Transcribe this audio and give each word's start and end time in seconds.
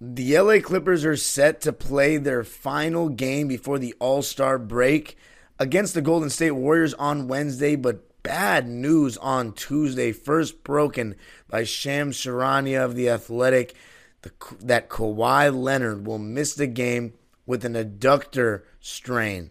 The 0.00 0.38
LA 0.38 0.58
Clippers 0.60 1.04
are 1.04 1.16
set 1.16 1.60
to 1.62 1.72
play 1.72 2.16
their 2.16 2.42
final 2.44 3.08
game 3.08 3.48
before 3.48 3.78
the 3.78 3.94
All 4.00 4.22
Star 4.22 4.58
break 4.58 5.16
against 5.58 5.94
the 5.94 6.02
Golden 6.02 6.30
State 6.30 6.50
Warriors 6.52 6.94
on 6.94 7.28
Wednesday, 7.28 7.76
but 7.76 8.22
bad 8.22 8.68
news 8.68 9.16
on 9.18 9.52
Tuesday. 9.52 10.10
First 10.10 10.64
broken 10.64 11.14
by 11.48 11.62
Shams 11.62 12.16
Charania 12.16 12.84
of 12.84 12.96
The 12.96 13.08
Athletic 13.08 13.74
the, 14.22 14.32
that 14.60 14.88
Kawhi 14.88 15.54
Leonard 15.54 16.06
will 16.06 16.18
miss 16.18 16.54
the 16.54 16.66
game 16.66 17.12
with 17.46 17.64
an 17.64 17.74
adductor 17.74 18.62
strain. 18.80 19.50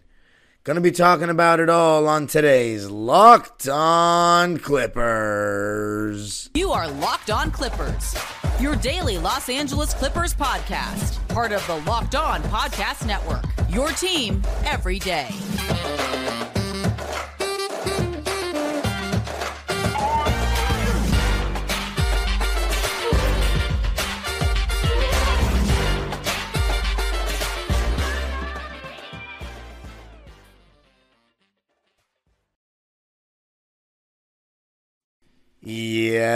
Going 0.64 0.76
to 0.76 0.80
be 0.80 0.92
talking 0.92 1.28
about 1.28 1.60
it 1.60 1.68
all 1.68 2.08
on 2.08 2.26
today's 2.26 2.88
Locked 2.88 3.68
On 3.68 4.56
Clippers. 4.56 6.48
You 6.54 6.72
are 6.72 6.90
Locked 6.90 7.30
On 7.30 7.50
Clippers, 7.50 8.16
your 8.58 8.74
daily 8.76 9.18
Los 9.18 9.50
Angeles 9.50 9.92
Clippers 9.92 10.32
podcast, 10.32 11.18
part 11.28 11.52
of 11.52 11.66
the 11.66 11.76
Locked 11.80 12.14
On 12.14 12.40
Podcast 12.44 13.06
Network. 13.06 13.44
Your 13.68 13.90
team 13.90 14.40
every 14.64 14.98
day. 14.98 15.28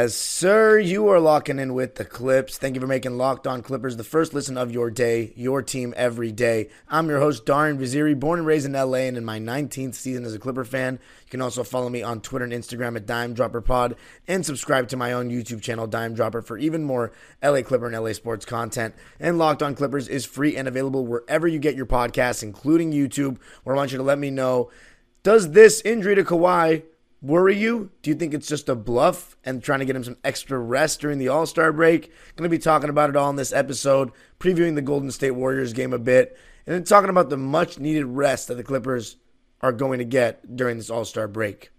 Yes, 0.01 0.15
sir. 0.15 0.79
You 0.79 1.09
are 1.09 1.19
locking 1.19 1.59
in 1.59 1.75
with 1.75 1.97
the 1.97 2.05
Clips. 2.05 2.57
Thank 2.57 2.77
you 2.77 2.80
for 2.80 2.87
making 2.87 3.19
Locked 3.19 3.48
On 3.48 3.62
Clippers 3.62 3.97
the 3.97 4.05
first 4.05 4.33
listen 4.33 4.57
of 4.57 4.71
your 4.71 4.93
day, 4.93 5.33
your 5.34 5.61
team 5.61 5.93
every 5.97 6.30
day. 6.30 6.69
I'm 6.88 7.09
your 7.09 7.19
host, 7.19 7.45
Darian 7.45 7.79
Vaziri, 7.79 8.16
born 8.16 8.38
and 8.38 8.46
raised 8.46 8.65
in 8.65 8.74
LA 8.74 9.09
and 9.09 9.16
in 9.16 9.24
my 9.24 9.41
19th 9.41 9.96
season 9.96 10.24
as 10.24 10.35
a 10.35 10.38
Clipper 10.38 10.65
fan. 10.65 11.01
You 11.24 11.30
can 11.30 11.43
also 11.43 11.65
follow 11.65 11.88
me 11.88 12.04
on 12.04 12.21
Twitter 12.21 12.45
and 12.45 12.54
Instagram 12.54 12.95
at 12.95 13.07
Dime 13.07 13.35
Dropper 13.35 13.60
Pod 13.60 13.96
and 14.29 14.46
subscribe 14.46 14.87
to 14.91 14.96
my 14.96 15.13
own 15.15 15.30
YouTube 15.30 15.63
channel, 15.63 15.88
Dime 15.88 16.15
Dropper, 16.15 16.43
for 16.43 16.59
even 16.59 16.85
more 16.85 17.10
LA 17.43 17.63
Clipper 17.63 17.88
and 17.88 17.96
LA 17.96 18.13
sports 18.13 18.45
content. 18.45 18.95
And 19.19 19.37
Locked 19.37 19.65
On 19.65 19.74
Clippers 19.74 20.07
is 20.07 20.24
free 20.24 20.54
and 20.54 20.69
available 20.69 21.07
wherever 21.07 21.49
you 21.49 21.59
get 21.59 21.74
your 21.74 21.87
podcasts, 21.87 22.45
including 22.45 22.93
YouTube, 22.93 23.38
where 23.65 23.74
I 23.74 23.79
want 23.79 23.91
you 23.91 23.99
to 23.99 24.04
let 24.04 24.21
me 24.21 24.30
know 24.30 24.71
does 25.24 25.51
this 25.51 25.82
injury 25.82 26.15
to 26.15 26.23
Kawhi 26.23 26.85
worry 27.21 27.57
you? 27.57 27.91
Do 28.02 28.11
you 28.11 28.16
think 28.16 28.35
it's 28.35 28.49
just 28.49 28.69
a 28.69 28.74
bluff 28.74 29.37
and 29.45 29.63
trying 29.63 29.80
to 29.80 29.85
get 29.85 29.97
him 29.97 30.05
some 30.05 30.16
extra 30.24 30.59
rest 30.59 31.01
during 31.01 31.19
the 31.19 31.29
All 31.29 31.47
Star 31.47 31.73
break? 31.73 32.13
Going 32.37 32.49
to 32.49 32.57
be 32.57 32.63
talking 32.63 32.91
about 32.91 33.10
it 33.10 33.16
all 33.16 33.30
in 33.30 33.37
this 33.37 33.52
episode, 33.52 34.13
previewing 34.38 34.75
the 34.75 34.83
Golden 34.83 35.10
State 35.10 35.33
Warriors 35.33 35.73
game 35.73 35.93
a 35.93 35.99
bit, 35.99 36.37
and 36.66 36.75
then 36.75 36.85
talking 36.85 37.10
about 37.10 37.30
the 37.30 37.37
much 37.37 37.79
needed 37.79 38.07
rest 38.07 38.49
that 38.49 38.55
the 38.55 38.65
Clippers 38.65 39.16
are 39.60 39.73
going 39.73 39.99
to 39.99 40.05
get 40.05 40.57
during 40.57 40.77
this 40.77 40.91
All 40.91 41.05
Star 41.05 41.29
break. 41.29 41.71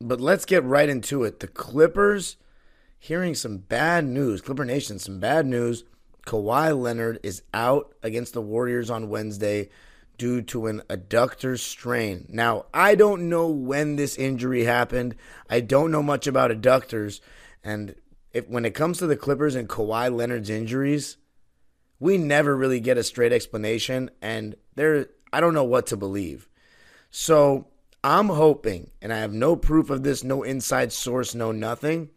But 0.00 0.20
let's 0.20 0.44
get 0.44 0.64
right 0.64 0.88
into 0.88 1.24
it. 1.24 1.40
The 1.40 1.46
Clippers 1.46 2.36
hearing 2.98 3.34
some 3.34 3.58
bad 3.58 4.04
news. 4.04 4.40
Clipper 4.40 4.64
Nation, 4.64 4.98
some 4.98 5.20
bad 5.20 5.46
news. 5.46 5.84
Kawhi 6.26 6.78
Leonard 6.78 7.20
is 7.22 7.42
out 7.52 7.94
against 8.02 8.32
the 8.32 8.40
Warriors 8.40 8.88
on 8.88 9.10
Wednesday 9.10 9.68
due 10.16 10.42
to 10.42 10.66
an 10.66 10.82
adductor 10.88 11.58
strain. 11.58 12.26
Now, 12.28 12.66
I 12.72 12.94
don't 12.94 13.28
know 13.28 13.48
when 13.48 13.96
this 13.96 14.16
injury 14.16 14.64
happened. 14.64 15.16
I 15.48 15.60
don't 15.60 15.90
know 15.90 16.02
much 16.02 16.26
about 16.26 16.50
adductors. 16.50 17.20
And 17.62 17.94
if, 18.32 18.48
when 18.48 18.64
it 18.64 18.74
comes 18.74 18.98
to 18.98 19.06
the 19.06 19.16
Clippers 19.16 19.54
and 19.54 19.68
Kawhi 19.68 20.14
Leonard's 20.14 20.50
injuries, 20.50 21.16
we 21.98 22.18
never 22.18 22.56
really 22.56 22.80
get 22.80 22.98
a 22.98 23.02
straight 23.02 23.32
explanation. 23.32 24.10
And 24.20 24.56
there, 24.74 25.08
I 25.32 25.40
don't 25.40 25.54
know 25.54 25.64
what 25.64 25.86
to 25.88 25.96
believe. 25.96 26.48
So 27.10 27.68
I'm 28.02 28.28
hoping, 28.28 28.90
and 29.00 29.12
I 29.12 29.18
have 29.18 29.32
no 29.32 29.56
proof 29.56 29.88
of 29.90 30.02
this, 30.02 30.22
no 30.22 30.42
inside 30.42 30.92
source, 30.92 31.34
no 31.34 31.52
nothing. 31.52 32.10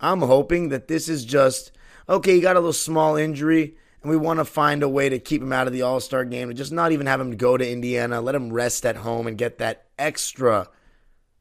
I'm 0.00 0.20
hoping 0.20 0.68
that 0.68 0.88
this 0.88 1.08
is 1.08 1.24
just 1.24 1.72
okay, 2.08 2.34
you 2.34 2.40
got 2.40 2.56
a 2.56 2.60
little 2.60 2.72
small 2.72 3.16
injury 3.16 3.76
and 4.02 4.10
we 4.10 4.16
want 4.16 4.38
to 4.38 4.44
find 4.44 4.82
a 4.82 4.88
way 4.88 5.08
to 5.08 5.18
keep 5.18 5.42
him 5.42 5.52
out 5.52 5.66
of 5.66 5.72
the 5.72 5.82
All 5.82 6.00
Star 6.00 6.24
game 6.24 6.48
and 6.48 6.56
just 6.56 6.72
not 6.72 6.92
even 6.92 7.06
have 7.06 7.20
him 7.20 7.36
go 7.36 7.56
to 7.56 7.68
Indiana. 7.68 8.20
Let 8.20 8.34
him 8.34 8.52
rest 8.52 8.86
at 8.86 8.96
home 8.96 9.26
and 9.26 9.38
get 9.38 9.58
that 9.58 9.86
extra 9.98 10.68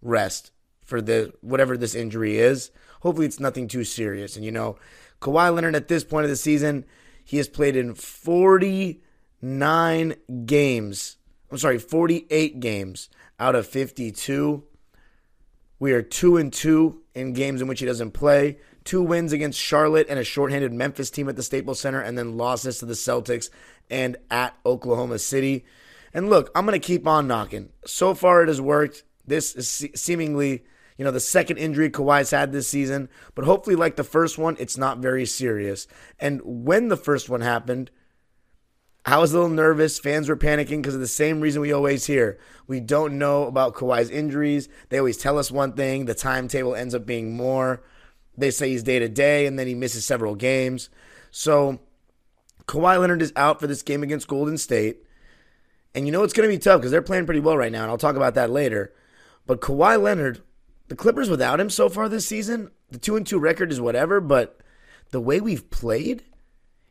rest 0.02 0.52
for 0.84 1.02
the 1.02 1.34
whatever 1.42 1.78
this 1.78 1.96
injury 1.96 2.38
is. 2.38 2.72
Hopefully, 3.02 3.28
it's 3.28 3.40
nothing 3.40 3.68
too 3.68 3.84
serious. 3.84 4.36
And 4.36 4.44
you 4.44 4.52
know, 4.52 4.78
Kawhi 5.22 5.54
Leonard 5.54 5.76
at 5.76 5.88
this 5.88 6.04
point 6.04 6.26
of 6.26 6.30
the 6.30 6.36
season, 6.36 6.86
he 7.24 7.38
has 7.38 7.48
played 7.48 7.76
in 7.76 7.94
49 7.94 10.16
games. 10.46 11.18
I'm 11.52 11.58
sorry, 11.58 11.78
48 11.78 12.60
games 12.60 13.10
out 13.40 13.56
of 13.56 13.68
52. 13.68 14.64
We 15.80 15.94
are 15.94 16.02
two 16.02 16.38
and 16.38 16.52
two 16.52 17.04
in 17.14 17.34
games 17.34 17.62
in 17.62 17.68
which 17.68 17.80
he 17.80 17.86
doesn't 17.86 18.12
play 18.12 18.58
two 18.88 19.04
wins 19.04 19.34
against 19.34 19.60
Charlotte 19.60 20.08
and 20.10 20.18
a 20.18 20.24
shorthanded 20.24 20.74
Memphis 20.74 21.12
team 21.12 21.30
at 21.30 21.36
the 21.36 21.44
Staples 21.44 21.80
Center, 21.80 22.02
and 22.02 22.18
then 22.18 22.38
losses 22.38 22.80
to 22.80 22.86
the 22.86 22.94
Celtics 22.94 23.50
and 23.90 24.18
at 24.32 24.56
Oklahoma 24.66 25.20
City. 25.20 25.66
And 26.14 26.30
look, 26.30 26.50
I'm 26.56 26.66
going 26.66 26.80
to 26.80 26.86
keep 26.86 27.06
on 27.06 27.28
knocking. 27.28 27.70
So 27.86 28.14
far, 28.14 28.42
it 28.42 28.48
has 28.48 28.62
worked. 28.62 29.04
This 29.26 29.54
is 29.54 29.88
seemingly, 29.94 30.64
you 30.98 31.04
know, 31.04 31.12
the 31.12 31.20
second 31.20 31.58
injury 31.58 31.90
Kawhi's 31.90 32.32
had 32.32 32.52
this 32.54 32.70
season, 32.70 33.10
but 33.36 33.46
hopefully, 33.46 33.76
like 33.76 33.98
the 33.98 34.04
first 34.06 34.38
one, 34.38 34.56
it's 34.58 34.78
not 34.78 35.00
very 35.00 35.26
serious. 35.26 35.86
And 36.18 36.42
when 36.44 36.88
the 36.88 36.98
first 36.98 37.30
one 37.30 37.42
happened, 37.42 37.92
I 39.06 39.18
was 39.18 39.34
a 39.34 39.36
little 39.36 39.50
nervous. 39.50 40.00
Fans 40.00 40.30
were 40.30 40.38
panicking 40.38 40.82
because 40.82 40.96
of 40.96 41.02
the 41.02 41.08
same 41.08 41.42
reason 41.42 41.62
we 41.62 41.74
always 41.74 42.06
hear. 42.06 42.40
We 42.68 42.80
don't 42.80 43.18
know 43.18 43.48
about 43.48 43.76
Kawhi's 43.76 44.10
injuries. 44.10 44.70
They 44.90 44.98
always 44.98 45.18
tell 45.18 45.38
us 45.38 45.52
one 45.52 45.74
thing, 45.74 46.06
the 46.06 46.16
timetable 46.16 46.74
ends 46.74 46.96
up 46.96 47.06
being 47.06 47.36
more. 47.36 47.84
They 48.38 48.52
say 48.52 48.70
he's 48.70 48.84
day 48.84 49.00
to 49.00 49.10
day, 49.10 49.46
and 49.46 49.58
then 49.58 49.68
he 49.68 49.74
misses 49.74 50.06
several 50.06 50.36
games. 50.36 50.90
So 51.32 51.80
Kawhi 52.68 53.00
Leonard 53.00 53.22
is 53.22 53.34
out 53.36 53.60
for 53.60 53.68
this 53.68 53.82
game 53.82 54.04
against 54.04 54.28
Golden 54.28 54.58
State. 54.58 55.04
And 55.96 56.06
you 56.06 56.12
know 56.12 56.24
it's 56.24 56.34
going 56.34 56.48
to 56.48 56.56
be 56.56 56.60
tough 56.60 56.80
because 56.80 56.92
they're 56.92 57.02
playing 57.02 57.26
pretty 57.26 57.40
well 57.40 57.58
right 57.58 57.72
now, 57.72 57.82
and 57.82 57.90
I'll 57.90 57.98
talk 57.98 58.16
about 58.16 58.36
that 58.36 58.52
later. 58.52 58.94
But 59.48 59.62
Kawhi 59.62 60.00
Leonard, 60.00 60.44
the 60.88 60.96
Clippers 60.96 61.30
without 61.30 61.60
him 61.60 61.70
so 61.70 61.90
far 61.90 62.08
this 62.08 62.28
season, 62.28 62.70
the 62.92 63.00
2 63.00 63.16
and 63.16 63.26
2 63.26 63.40
record 63.40 63.72
is 63.72 63.82
whatever, 63.82 64.22
but 64.22 64.60
the 65.10 65.22
way 65.22 65.42
we've 65.42 65.70
played, 65.72 66.24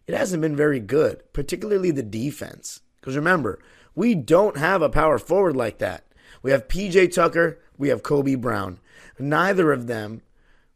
it 0.06 0.14
hasn't 0.14 0.42
been 0.42 0.56
very 0.56 0.80
good, 0.80 1.22
particularly 1.32 1.90
the 1.90 2.02
defense. 2.02 2.80
Because 3.00 3.16
remember, 3.16 3.60
we 3.94 4.14
don't 4.14 4.56
have 4.56 4.82
a 4.82 4.88
power 4.88 5.18
forward 5.18 5.56
like 5.56 5.78
that. 5.78 6.04
We 6.42 6.50
have 6.50 6.68
PJ 6.68 7.14
Tucker, 7.14 7.60
we 7.78 7.88
have 7.88 8.02
Kobe 8.02 8.34
Brown. 8.34 8.80
Neither 9.18 9.72
of 9.72 9.86
them, 9.86 10.22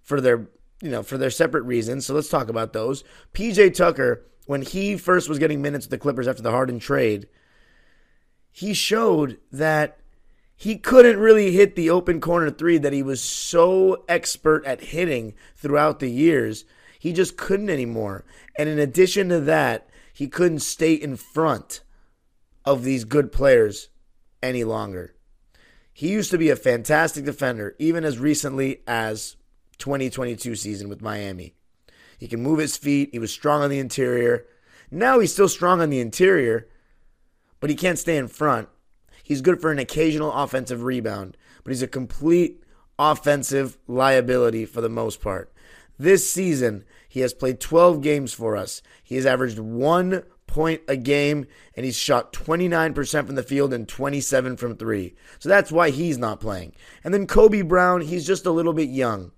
for 0.02 0.20
their 0.20 0.48
you 0.82 0.90
know, 0.90 1.02
for 1.02 1.18
their 1.18 1.30
separate 1.30 1.62
reasons. 1.62 2.06
So 2.06 2.14
let's 2.14 2.28
talk 2.28 2.48
about 2.48 2.72
those. 2.72 3.04
PJ 3.34 3.74
Tucker, 3.74 4.24
when 4.46 4.62
he 4.62 4.96
first 4.96 5.28
was 5.28 5.38
getting 5.38 5.62
minutes 5.62 5.86
with 5.86 5.90
the 5.90 5.98
Clippers 5.98 6.28
after 6.28 6.42
the 6.42 6.50
Harden 6.50 6.78
trade, 6.78 7.28
he 8.50 8.74
showed 8.74 9.38
that 9.52 9.98
he 10.56 10.76
couldn't 10.76 11.18
really 11.18 11.52
hit 11.52 11.74
the 11.76 11.90
open 11.90 12.20
corner 12.20 12.50
three 12.50 12.76
that 12.78 12.92
he 12.92 13.02
was 13.02 13.22
so 13.22 14.04
expert 14.08 14.64
at 14.66 14.80
hitting 14.80 15.34
throughout 15.56 16.00
the 16.00 16.10
years. 16.10 16.64
He 16.98 17.12
just 17.12 17.36
couldn't 17.36 17.70
anymore. 17.70 18.24
And 18.58 18.68
in 18.68 18.78
addition 18.78 19.30
to 19.30 19.40
that, 19.40 19.88
he 20.12 20.28
couldn't 20.28 20.60
stay 20.60 20.92
in 20.92 21.16
front 21.16 21.80
of 22.64 22.84
these 22.84 23.04
good 23.04 23.32
players 23.32 23.88
any 24.42 24.64
longer. 24.64 25.14
He 25.94 26.08
used 26.08 26.30
to 26.30 26.38
be 26.38 26.50
a 26.50 26.56
fantastic 26.56 27.24
defender, 27.24 27.74
even 27.78 28.04
as 28.04 28.18
recently 28.18 28.82
as 28.86 29.36
2022 29.80 30.54
season 30.54 30.88
with 30.88 31.02
Miami. 31.02 31.54
He 32.18 32.28
can 32.28 32.42
move 32.42 32.58
his 32.58 32.76
feet. 32.76 33.08
He 33.12 33.18
was 33.18 33.32
strong 33.32 33.62
on 33.62 33.70
the 33.70 33.78
interior. 33.78 34.46
Now 34.90 35.18
he's 35.18 35.32
still 35.32 35.48
strong 35.48 35.80
on 35.80 35.90
the 35.90 36.00
interior, 36.00 36.68
but 37.58 37.70
he 37.70 37.76
can't 37.76 37.98
stay 37.98 38.16
in 38.16 38.28
front. 38.28 38.68
He's 39.22 39.40
good 39.40 39.60
for 39.60 39.72
an 39.72 39.78
occasional 39.78 40.32
offensive 40.32 40.82
rebound, 40.82 41.36
but 41.64 41.70
he's 41.70 41.82
a 41.82 41.88
complete 41.88 42.62
offensive 42.98 43.78
liability 43.86 44.66
for 44.66 44.80
the 44.80 44.88
most 44.88 45.20
part. 45.22 45.52
This 45.98 46.30
season, 46.30 46.84
he 47.08 47.20
has 47.20 47.34
played 47.34 47.60
12 47.60 48.02
games 48.02 48.32
for 48.32 48.56
us. 48.56 48.82
He 49.02 49.16
has 49.16 49.26
averaged 49.26 49.58
one 49.58 50.22
point 50.46 50.82
a 50.88 50.96
game, 50.96 51.46
and 51.74 51.86
he's 51.86 51.96
shot 51.96 52.32
29% 52.32 53.26
from 53.26 53.34
the 53.34 53.42
field 53.42 53.72
and 53.72 53.88
27 53.88 54.56
from 54.56 54.76
three. 54.76 55.14
So 55.38 55.48
that's 55.48 55.72
why 55.72 55.90
he's 55.90 56.18
not 56.18 56.40
playing. 56.40 56.74
And 57.04 57.14
then 57.14 57.26
Kobe 57.26 57.62
Brown, 57.62 58.00
he's 58.02 58.26
just 58.26 58.46
a 58.46 58.50
little 58.50 58.72
bit 58.72 58.88
young. 58.88 59.32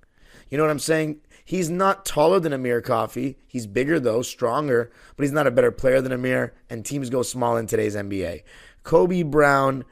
You 0.53 0.59
know 0.59 0.65
what 0.65 0.71
I'm 0.71 0.81
saying? 0.81 1.23
He's 1.47 1.71
not 1.71 2.05
taller 2.05 2.39
than 2.39 2.53
Amir 2.53 2.83
Coffey. 2.83 3.39
He's 3.49 3.67
bigger, 3.67 3.99
though, 3.99 4.21
stronger, 4.21 4.93
but 5.17 5.23
he's 5.23 5.33
not 5.33 5.47
a 5.47 5.51
better 5.51 5.71
player 5.71 6.03
than 6.03 6.13
Amir, 6.13 6.53
and 6.69 6.85
teams 6.85 7.09
go 7.09 7.23
small 7.23 7.57
in 7.57 7.67
today's 7.67 7.97
NBA. 7.97 8.43
Kobe 8.83 9.23
Brown 9.23 9.87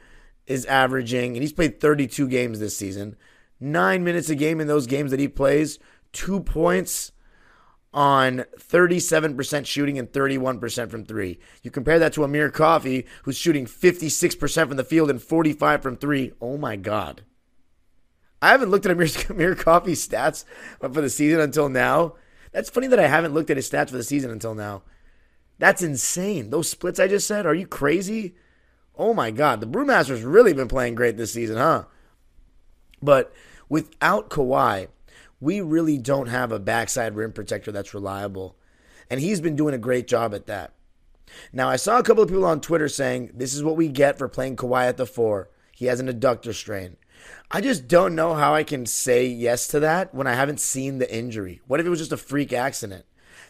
is 0.47 0.67
averaging, 0.67 1.33
and 1.33 1.43
he's 1.43 1.55
played 1.55 1.81
32 1.81 2.29
games 2.29 2.61
this 2.61 2.77
season, 2.77 3.17
nine 3.59 4.05
minutes 4.05 4.29
a 4.29 4.35
game 4.35 4.61
in 4.61 4.67
those 4.67 4.87
games 4.87 5.12
that 5.12 5.19
he 5.19 5.29
plays, 5.29 5.79
two 6.12 6.41
points 6.41 7.12
on 7.95 8.45
37% 8.59 9.65
shooting 9.65 9.99
and 9.99 10.12
31% 10.12 10.91
from 10.91 11.07
three. 11.07 11.41
You 11.62 11.71
compare 11.71 11.99
that 11.99 12.12
to 12.12 12.23
Amir 12.25 12.51
Coffey, 12.51 13.07
who's 13.23 13.39
shooting 13.39 13.65
56% 13.65 14.69
from 14.69 14.77
the 14.77 14.85
field 14.85 15.09
and 15.09 15.23
45 15.23 15.83
from 15.83 15.97
three. 15.97 16.33
Oh 16.39 16.59
my 16.59 16.77
God. 16.77 17.23
I 18.43 18.51
haven't 18.51 18.71
looked 18.71 18.87
at 18.87 18.93
Amir, 18.93 19.09
Amir 19.29 19.55
Coffey's 19.57 20.07
stats 20.07 20.45
for 20.81 20.89
the 20.89 21.11
season 21.11 21.41
until 21.41 21.69
now. 21.69 22.15
That's 22.53 22.71
funny 22.71 22.87
that 22.89 22.99
I 22.99 23.07
haven't 23.07 23.35
looked 23.35 23.51
at 23.51 23.57
his 23.57 23.71
stats 23.71 23.91
for 23.91 23.97
the 23.97 24.03
season 24.03 24.31
until 24.31 24.55
now. 24.55 24.83
That's 25.59 25.83
insane. 25.83 26.51
Those 26.51 26.71
splits 26.71 26.99
I 26.99 27.07
just 27.07 27.27
said, 27.27 27.47
are 27.47 27.55
you 27.55 27.67
crazy? 27.67 28.35
Oh 28.97 29.15
my 29.15 29.31
God. 29.31 29.61
The 29.61 29.67
Brewmaster's 29.67 30.23
really 30.23 30.53
been 30.53 30.69
playing 30.69 30.95
great 30.95 31.17
this 31.17 31.33
season, 31.33 31.59
huh? 31.59 31.85
But 33.03 33.33
without 33.69 34.31
Kawhi, 34.31 34.89
we 35.41 35.61
really 35.61 35.99
don't 35.99 36.29
have 36.29 36.51
a 36.51 36.59
backside 36.59 37.15
rim 37.15 37.33
protector 37.33 37.73
that's 37.73 37.95
reliable. 37.95 38.57
And 39.11 39.21
he's 39.21 39.41
been 39.41 39.57
doing 39.57 39.75
a 39.75 39.79
great 39.79 40.07
job 40.07 40.35
at 40.35 40.47
that. 40.47 40.73
Now, 41.53 41.69
I 41.69 41.77
saw 41.77 41.99
a 41.99 42.03
couple 42.03 42.23
of 42.23 42.29
people 42.29 42.45
on 42.45 42.61
Twitter 42.61 42.89
saying 42.89 43.31
this 43.35 43.55
is 43.55 43.63
what 43.63 43.77
we 43.77 43.89
get 43.89 44.19
for 44.19 44.29
playing 44.29 44.57
Kawhi 44.57 44.89
at 44.89 44.97
the 44.97 45.07
four. 45.07 45.51
He 45.77 45.87
has 45.87 46.01
an 46.01 46.09
adductor 46.09 46.55
strain. 46.55 46.97
I 47.50 47.61
just 47.61 47.88
don't 47.88 48.15
know 48.15 48.35
how 48.35 48.55
I 48.55 48.62
can 48.62 48.87
say 48.87 49.27
yes 49.27 49.67
to 49.69 49.81
that 49.81 50.15
when 50.15 50.27
I 50.27 50.35
haven't 50.35 50.61
seen 50.61 50.99
the 50.99 51.15
injury. 51.15 51.61
What 51.67 51.81
if 51.81 51.87
it 51.87 51.91
was 51.91 51.99
just 51.99 52.12
a 52.12 52.17
freak 52.17 52.53
accident? 52.53 53.05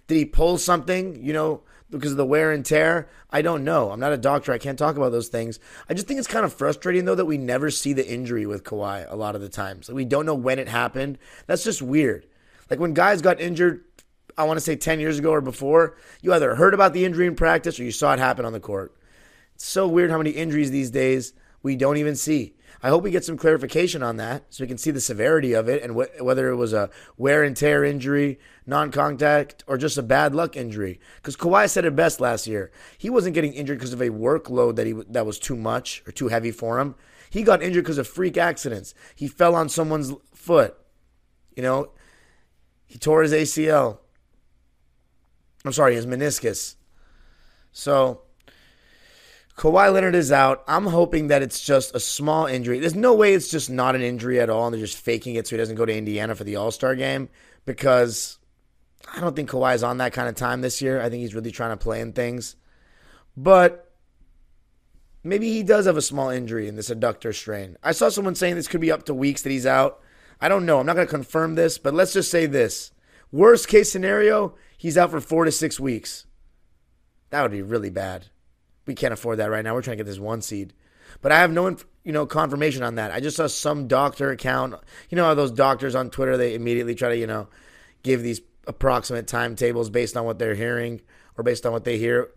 Did 0.06 0.16
he 0.16 0.24
pull 0.24 0.58
something, 0.58 1.22
you 1.22 1.32
know, 1.32 1.62
because 1.90 2.12
of 2.12 2.16
the 2.16 2.26
wear 2.26 2.50
and 2.52 2.64
tear? 2.64 3.08
I 3.30 3.42
don't 3.42 3.64
know. 3.64 3.90
I'm 3.90 4.00
not 4.00 4.12
a 4.12 4.16
doctor. 4.16 4.52
I 4.52 4.58
can't 4.58 4.78
talk 4.78 4.96
about 4.96 5.12
those 5.12 5.28
things. 5.28 5.60
I 5.88 5.94
just 5.94 6.06
think 6.06 6.18
it's 6.18 6.26
kind 6.26 6.44
of 6.44 6.52
frustrating, 6.52 7.04
though, 7.04 7.14
that 7.14 7.26
we 7.26 7.38
never 7.38 7.70
see 7.70 7.92
the 7.92 8.08
injury 8.08 8.46
with 8.46 8.64
Kawhi 8.64 9.06
a 9.10 9.16
lot 9.16 9.34
of 9.34 9.40
the 9.40 9.48
times. 9.48 9.88
Like, 9.88 9.96
we 9.96 10.04
don't 10.04 10.26
know 10.26 10.34
when 10.34 10.58
it 10.58 10.68
happened. 10.68 11.18
That's 11.46 11.64
just 11.64 11.82
weird. 11.82 12.26
Like 12.70 12.78
when 12.78 12.94
guys 12.94 13.20
got 13.20 13.40
injured, 13.40 13.84
I 14.38 14.44
want 14.44 14.56
to 14.56 14.64
say 14.64 14.76
10 14.76 15.00
years 15.00 15.18
ago 15.18 15.32
or 15.32 15.40
before, 15.40 15.96
you 16.22 16.32
either 16.32 16.54
heard 16.54 16.72
about 16.72 16.92
the 16.92 17.04
injury 17.04 17.26
in 17.26 17.34
practice 17.34 17.78
or 17.78 17.84
you 17.84 17.90
saw 17.90 18.14
it 18.14 18.20
happen 18.20 18.44
on 18.44 18.52
the 18.52 18.60
court. 18.60 18.96
It's 19.56 19.66
so 19.66 19.88
weird 19.88 20.10
how 20.10 20.18
many 20.18 20.30
injuries 20.30 20.70
these 20.70 20.90
days 20.90 21.32
we 21.62 21.76
don't 21.76 21.96
even 21.96 22.16
see. 22.16 22.54
I 22.82 22.88
hope 22.88 23.02
we 23.02 23.10
get 23.10 23.24
some 23.24 23.36
clarification 23.36 24.02
on 24.02 24.16
that 24.16 24.44
so 24.48 24.64
we 24.64 24.68
can 24.68 24.78
see 24.78 24.90
the 24.90 25.00
severity 25.00 25.52
of 25.52 25.68
it 25.68 25.82
and 25.82 25.92
wh- 25.92 26.22
whether 26.22 26.48
it 26.48 26.56
was 26.56 26.72
a 26.72 26.88
wear 27.18 27.42
and 27.42 27.54
tear 27.54 27.84
injury, 27.84 28.38
non 28.64 28.90
contact, 28.90 29.62
or 29.66 29.76
just 29.76 29.98
a 29.98 30.02
bad 30.02 30.34
luck 30.34 30.56
injury. 30.56 30.98
Because 31.16 31.36
Kawhi 31.36 31.68
said 31.68 31.84
it 31.84 31.94
best 31.94 32.20
last 32.20 32.46
year. 32.46 32.70
He 32.96 33.10
wasn't 33.10 33.34
getting 33.34 33.52
injured 33.52 33.78
because 33.78 33.92
of 33.92 34.00
a 34.00 34.08
workload 34.08 34.76
that, 34.76 34.86
he, 34.86 34.92
that 34.92 35.26
was 35.26 35.38
too 35.38 35.56
much 35.56 36.02
or 36.06 36.12
too 36.12 36.28
heavy 36.28 36.50
for 36.50 36.78
him. 36.80 36.94
He 37.28 37.42
got 37.42 37.62
injured 37.62 37.84
because 37.84 37.98
of 37.98 38.08
freak 38.08 38.38
accidents. 38.38 38.94
He 39.14 39.28
fell 39.28 39.54
on 39.54 39.68
someone's 39.68 40.14
foot. 40.34 40.76
You 41.54 41.62
know, 41.62 41.90
he 42.86 42.98
tore 42.98 43.22
his 43.22 43.32
ACL. 43.32 43.98
I'm 45.64 45.72
sorry, 45.72 45.94
his 45.94 46.06
meniscus. 46.06 46.76
So 47.72 48.22
Kawhi 49.60 49.92
Leonard 49.92 50.14
is 50.14 50.32
out. 50.32 50.64
I'm 50.66 50.86
hoping 50.86 51.28
that 51.28 51.42
it's 51.42 51.62
just 51.62 51.94
a 51.94 52.00
small 52.00 52.46
injury. 52.46 52.78
There's 52.78 52.94
no 52.94 53.12
way 53.12 53.34
it's 53.34 53.50
just 53.50 53.68
not 53.68 53.94
an 53.94 54.00
injury 54.00 54.40
at 54.40 54.48
all 54.48 54.64
and 54.64 54.72
they're 54.72 54.80
just 54.80 54.96
faking 54.96 55.34
it 55.34 55.46
so 55.46 55.50
he 55.50 55.58
doesn't 55.58 55.76
go 55.76 55.84
to 55.84 55.94
Indiana 55.94 56.34
for 56.34 56.44
the 56.44 56.56
All 56.56 56.70
Star 56.70 56.94
game 56.94 57.28
because 57.66 58.38
I 59.14 59.20
don't 59.20 59.36
think 59.36 59.50
Kawhi's 59.50 59.82
on 59.82 59.98
that 59.98 60.14
kind 60.14 60.30
of 60.30 60.34
time 60.34 60.62
this 60.62 60.80
year. 60.80 60.98
I 60.98 61.10
think 61.10 61.20
he's 61.20 61.34
really 61.34 61.50
trying 61.50 61.72
to 61.72 61.76
play 61.76 62.00
in 62.00 62.14
things. 62.14 62.56
But 63.36 63.92
maybe 65.22 65.52
he 65.52 65.62
does 65.62 65.84
have 65.84 65.98
a 65.98 66.00
small 66.00 66.30
injury 66.30 66.66
in 66.66 66.76
this 66.76 66.88
adductor 66.88 67.34
strain. 67.34 67.76
I 67.82 67.92
saw 67.92 68.08
someone 68.08 68.36
saying 68.36 68.54
this 68.54 68.66
could 68.66 68.80
be 68.80 68.90
up 68.90 69.04
to 69.04 69.14
weeks 69.14 69.42
that 69.42 69.50
he's 69.50 69.66
out. 69.66 70.00
I 70.40 70.48
don't 70.48 70.64
know. 70.64 70.80
I'm 70.80 70.86
not 70.86 70.96
going 70.96 71.06
to 71.06 71.12
confirm 71.12 71.56
this, 71.56 71.76
but 71.76 71.92
let's 71.92 72.14
just 72.14 72.30
say 72.30 72.46
this. 72.46 72.92
Worst 73.30 73.68
case 73.68 73.92
scenario, 73.92 74.54
he's 74.78 74.96
out 74.96 75.10
for 75.10 75.20
four 75.20 75.44
to 75.44 75.52
six 75.52 75.78
weeks. 75.78 76.24
That 77.28 77.42
would 77.42 77.50
be 77.50 77.60
really 77.60 77.90
bad 77.90 78.28
we 78.86 78.94
can't 78.94 79.12
afford 79.12 79.38
that 79.38 79.50
right 79.50 79.64
now. 79.64 79.74
We're 79.74 79.82
trying 79.82 79.98
to 79.98 80.04
get 80.04 80.10
this 80.10 80.18
one 80.18 80.42
seed. 80.42 80.72
But 81.22 81.32
I 81.32 81.40
have 81.40 81.52
no, 81.52 81.76
you 82.04 82.12
know, 82.12 82.26
confirmation 82.26 82.82
on 82.82 82.94
that. 82.94 83.10
I 83.10 83.20
just 83.20 83.36
saw 83.36 83.46
some 83.46 83.88
doctor 83.88 84.30
account. 84.30 84.74
You 85.08 85.16
know 85.16 85.24
how 85.24 85.34
those 85.34 85.50
doctors 85.50 85.94
on 85.94 86.10
Twitter 86.10 86.36
they 86.36 86.54
immediately 86.54 86.94
try 86.94 87.10
to, 87.10 87.16
you 87.16 87.26
know, 87.26 87.48
give 88.02 88.22
these 88.22 88.40
approximate 88.66 89.26
timetables 89.26 89.90
based 89.90 90.16
on 90.16 90.24
what 90.24 90.38
they're 90.38 90.54
hearing 90.54 91.00
or 91.36 91.44
based 91.44 91.66
on 91.66 91.72
what 91.72 91.84
they 91.84 91.98
hear. 91.98 92.30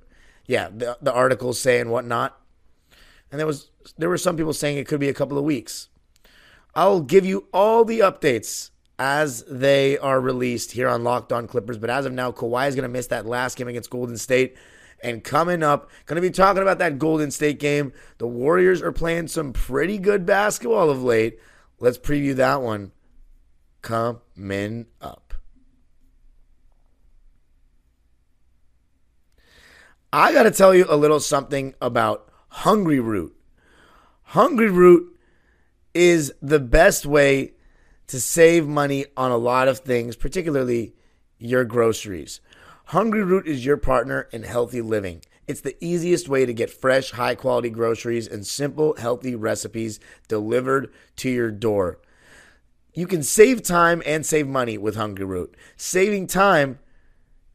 Yeah, 0.46 0.70
the 0.70 0.98
the 1.02 1.14
articles 1.14 1.60
say 1.60 1.80
and 1.80 1.92
whatnot. 1.92 2.38
And 3.32 3.40
there 3.40 3.48
was 3.48 3.70
there 3.98 4.10
were 4.10 4.18
some 4.18 4.38
people 4.38 4.54
saying 4.54 4.78
it 4.78 4.88
could 4.88 5.00
be 5.00 5.10
a 5.10 5.14
couple 5.14 5.38
of 5.38 5.44
weeks. 5.44 5.90
I'll 6.76 7.02
give 7.02 7.26
you 7.26 7.48
all 7.54 7.86
the 7.86 8.00
updates 8.00 8.72
as 8.98 9.44
they 9.50 9.98
are 9.98 10.20
released 10.20 10.72
here 10.72 10.88
on 10.88 11.04
Locked 11.04 11.32
On 11.32 11.48
Clippers. 11.48 11.78
But 11.78 11.90
as 11.90 12.06
of 12.06 12.14
now, 12.14 12.32
Kawhi 12.32 12.68
is 12.68 12.76
going 12.76 12.84
to 12.84 12.90
miss 12.90 13.08
that 13.08 13.26
last 13.26 13.58
game 13.58 13.68
against 13.68 13.90
Golden 13.90 14.18
State. 14.18 14.56
And 15.04 15.24
coming 15.24 15.62
up, 15.62 15.92
going 16.06 16.16
to 16.16 16.22
be 16.22 16.32
talking 16.32 16.62
about 16.62 16.80
that 16.80 16.98
Golden 16.98 17.30
State 17.30 17.60
game. 17.60 17.92
The 18.18 18.28
Warriors 18.28 18.82
are 18.82 18.94
playing 18.94 19.28
some 19.28 19.52
pretty 19.52 19.98
good 19.98 20.26
basketball 20.26 20.90
of 20.90 21.04
late. 21.04 21.38
Let's 21.80 21.98
preview 21.98 22.34
that 22.38 22.62
one 22.62 22.94
coming 23.82 24.86
up. 25.02 25.34
I 30.14 30.32
got 30.32 30.44
to 30.44 30.52
tell 30.52 30.74
you 30.74 30.86
a 30.88 30.96
little 30.96 31.20
something 31.20 31.76
about 31.82 32.30
Hungryroot. 32.52 33.32
Hungry 34.22 34.70
Root 34.70 35.18
is 35.94 36.34
the 36.42 36.60
best 36.60 37.06
way 37.06 37.54
to 38.08 38.20
save 38.22 38.68
money 38.68 39.06
on 39.18 39.32
a 39.32 39.38
lot 39.38 39.68
of 39.68 39.80
things, 39.80 40.16
particularly 40.16 40.94
your 41.40 41.66
groceries. 41.66 42.40
Hungryroot 42.90 43.46
is 43.46 43.66
your 43.66 43.78
partner 43.78 44.28
in 44.32 44.44
healthy 44.44 44.82
living. 44.82 45.22
It's 45.48 45.62
the 45.62 45.76
easiest 45.84 46.30
way 46.30 46.46
to 46.46 46.54
get 46.54 46.70
fresh, 46.70 47.12
high 47.12 47.36
quality 47.36 47.70
groceries 47.70 48.28
and 48.28 48.46
simple, 48.46 48.96
healthy 48.96 49.36
recipes 49.36 50.00
delivered 50.28 50.92
to 51.18 51.30
your 51.30 51.50
door. 51.50 52.00
You 52.94 53.08
can 53.08 53.24
save 53.24 53.64
time 53.64 54.04
and 54.06 54.26
save 54.26 54.48
money 54.48 54.78
with 54.78 54.96
Hungryroot. 54.96 55.56
Saving 55.76 56.28
time, 56.28 56.80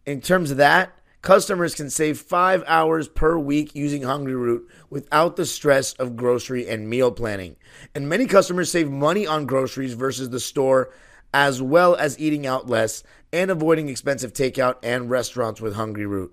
in 0.05 0.21
terms 0.21 0.51
of 0.51 0.57
that, 0.57 0.93
customers 1.23 1.75
can 1.75 1.91
save 1.91 2.19
five 2.19 2.65
hours 2.67 3.07
per 3.07 3.39
week 3.39 3.75
using 3.75 4.03
Hungryroot 4.03 4.63
without 4.91 5.37
the 5.37 5.47
stress 5.47 5.93
of 5.95 6.17
grocery 6.17 6.69
and 6.69 6.91
meal 6.91 7.13
planning. 7.13 7.57
And 7.95 8.09
many 8.09 8.27
customers 8.27 8.73
save 8.73 8.91
money 8.91 9.27
on 9.27 9.47
groceries 9.47 9.95
versus 9.95 10.31
the 10.31 10.41
store 10.41 10.91
as 11.33 11.61
well 11.61 11.95
as 11.95 12.19
eating 12.19 12.47
out 12.47 12.69
less 12.69 13.03
and 13.33 13.51
avoiding 13.51 13.89
expensive 13.89 14.33
takeout 14.33 14.77
and 14.83 15.11
restaurants 15.11 15.61
with 15.61 15.77
Hungryroot. 15.77 16.31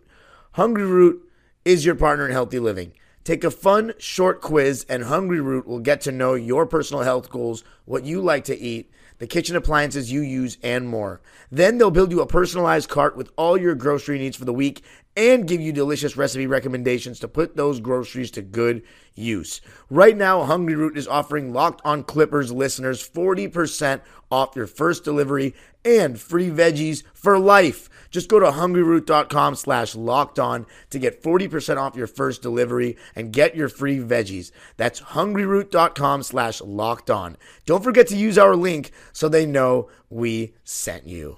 Hungry 0.54 0.86
Root 0.86 1.30
is 1.66 1.86
your 1.86 1.96
partner 1.96 2.25
in 2.25 2.32
healthy 2.32 2.60
living. 2.60 2.94
Take 3.24 3.44
a 3.44 3.52
fun, 3.52 3.94
short 3.98 4.40
quiz, 4.40 4.86
and 4.88 5.04
Hungryroot 5.04 5.66
will 5.66 5.80
get 5.80 6.02
to 6.02 6.12
know 6.12 6.36
your 6.36 6.66
personal 6.66 7.04
health 7.04 7.30
goals, 7.30 7.64
what 7.86 8.06
you 8.06 8.22
like 8.22 8.44
to 8.46 8.58
eat, 8.58 8.92
the 9.18 9.25
kitchen 9.25 9.56
appliances 9.56 10.12
you 10.12 10.22
use, 10.22 10.58
and 10.62 10.88
more. 10.88 11.22
Then 11.52 11.78
they'll 11.78 11.90
build 11.90 12.12
you 12.12 12.22
a 12.22 12.28
personalized 12.28 12.88
cart 12.88 13.18
with 13.18 13.32
all 13.36 13.58
your 13.58 13.74
grocery 13.74 14.20
needs 14.20 14.38
for 14.38 14.46
the 14.46 14.54
week 14.54 14.84
and 15.15 15.48
give 15.48 15.62
you 15.62 15.72
delicious 15.72 16.17
recipe 16.17 16.48
recommendations 16.48 17.19
to 17.19 17.27
put 17.27 17.55
those 17.55 17.79
groceries 17.79 18.31
to 18.31 18.41
good 18.41 18.84
use. 19.13 19.62
Right 19.89 20.15
now, 20.15 20.41
Hungryroot 20.43 20.98
is 20.98 21.07
offering 21.07 21.53
Locked 21.53 21.81
on 21.86 22.03
Clippers 22.03 22.51
listeners 22.51 23.07
40% 23.07 24.01
off 24.29 24.55
your 24.55 24.67
first 24.67 25.03
delivery 25.03 25.55
and 25.86 26.19
free 26.19 26.50
veggies 26.50 27.03
for 27.13 27.38
life. 27.39 27.89
Just 28.10 28.29
go 28.29 28.39
to 28.39 28.48
hungryroot.com 28.48 29.55
slash 29.55 29.95
locked 29.95 30.39
on 30.39 30.65
to 30.89 31.00
get 31.00 31.22
40% 31.22 31.77
off 31.77 31.95
your 31.95 32.07
first 32.07 32.41
delivery 32.41 32.98
and 33.15 33.31
get 33.31 33.55
your 33.55 33.69
free 33.69 34.00
veggies. 34.00 34.51
That's 34.77 35.01
hungryroot.com 35.01 36.24
slash 36.24 36.62
locked 36.62 37.10
on. 37.10 37.38
Don't 37.65 37.84
forget 37.84 38.07
to 38.07 38.17
use 38.17 38.38
our 38.38 38.55
link 38.55 38.91
so 39.13 39.29
they 39.29 39.45
know 39.45 39.89
we 40.10 40.55
sent 40.63 41.07
you. 41.07 41.38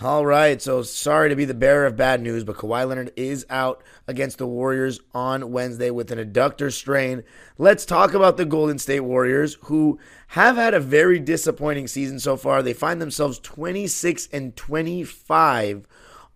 All 0.00 0.24
right, 0.24 0.60
so 0.60 0.82
sorry 0.82 1.28
to 1.28 1.36
be 1.36 1.44
the 1.44 1.52
bearer 1.52 1.84
of 1.84 1.96
bad 1.96 2.22
news, 2.22 2.44
but 2.44 2.56
Kawhi 2.56 2.88
Leonard 2.88 3.12
is 3.14 3.44
out 3.50 3.84
against 4.08 4.38
the 4.38 4.46
Warriors 4.46 4.98
on 5.12 5.52
Wednesday 5.52 5.90
with 5.90 6.10
an 6.10 6.18
adductor 6.18 6.72
strain. 6.72 7.22
Let's 7.58 7.84
talk 7.84 8.14
about 8.14 8.38
the 8.38 8.46
Golden 8.46 8.78
State 8.78 9.00
Warriors, 9.00 9.58
who 9.64 10.00
have 10.28 10.56
had 10.56 10.72
a 10.72 10.80
very 10.80 11.18
disappointing 11.18 11.88
season 11.88 12.18
so 12.18 12.38
far. 12.38 12.62
They 12.62 12.72
find 12.72 13.02
themselves 13.02 13.38
26 13.38 14.28
and 14.32 14.56
25 14.56 15.86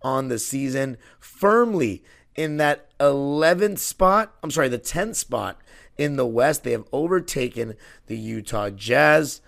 on 0.03 0.27
the 0.27 0.37
season, 0.37 0.95
firmly 1.19 2.03
in 2.35 2.57
that 2.57 2.95
11th 2.99 3.79
spot. 3.79 4.35
I'm 4.43 4.51
sorry, 4.51 4.69
the 4.69 4.77
10th 4.77 5.15
spot 5.15 5.59
in 5.97 6.15
the 6.15 6.27
West. 6.27 6.63
They 6.63 6.71
have 6.71 6.87
overtaken 6.93 7.73
the 8.05 8.17
Utah 8.17 8.69
Jazz. 8.69 9.41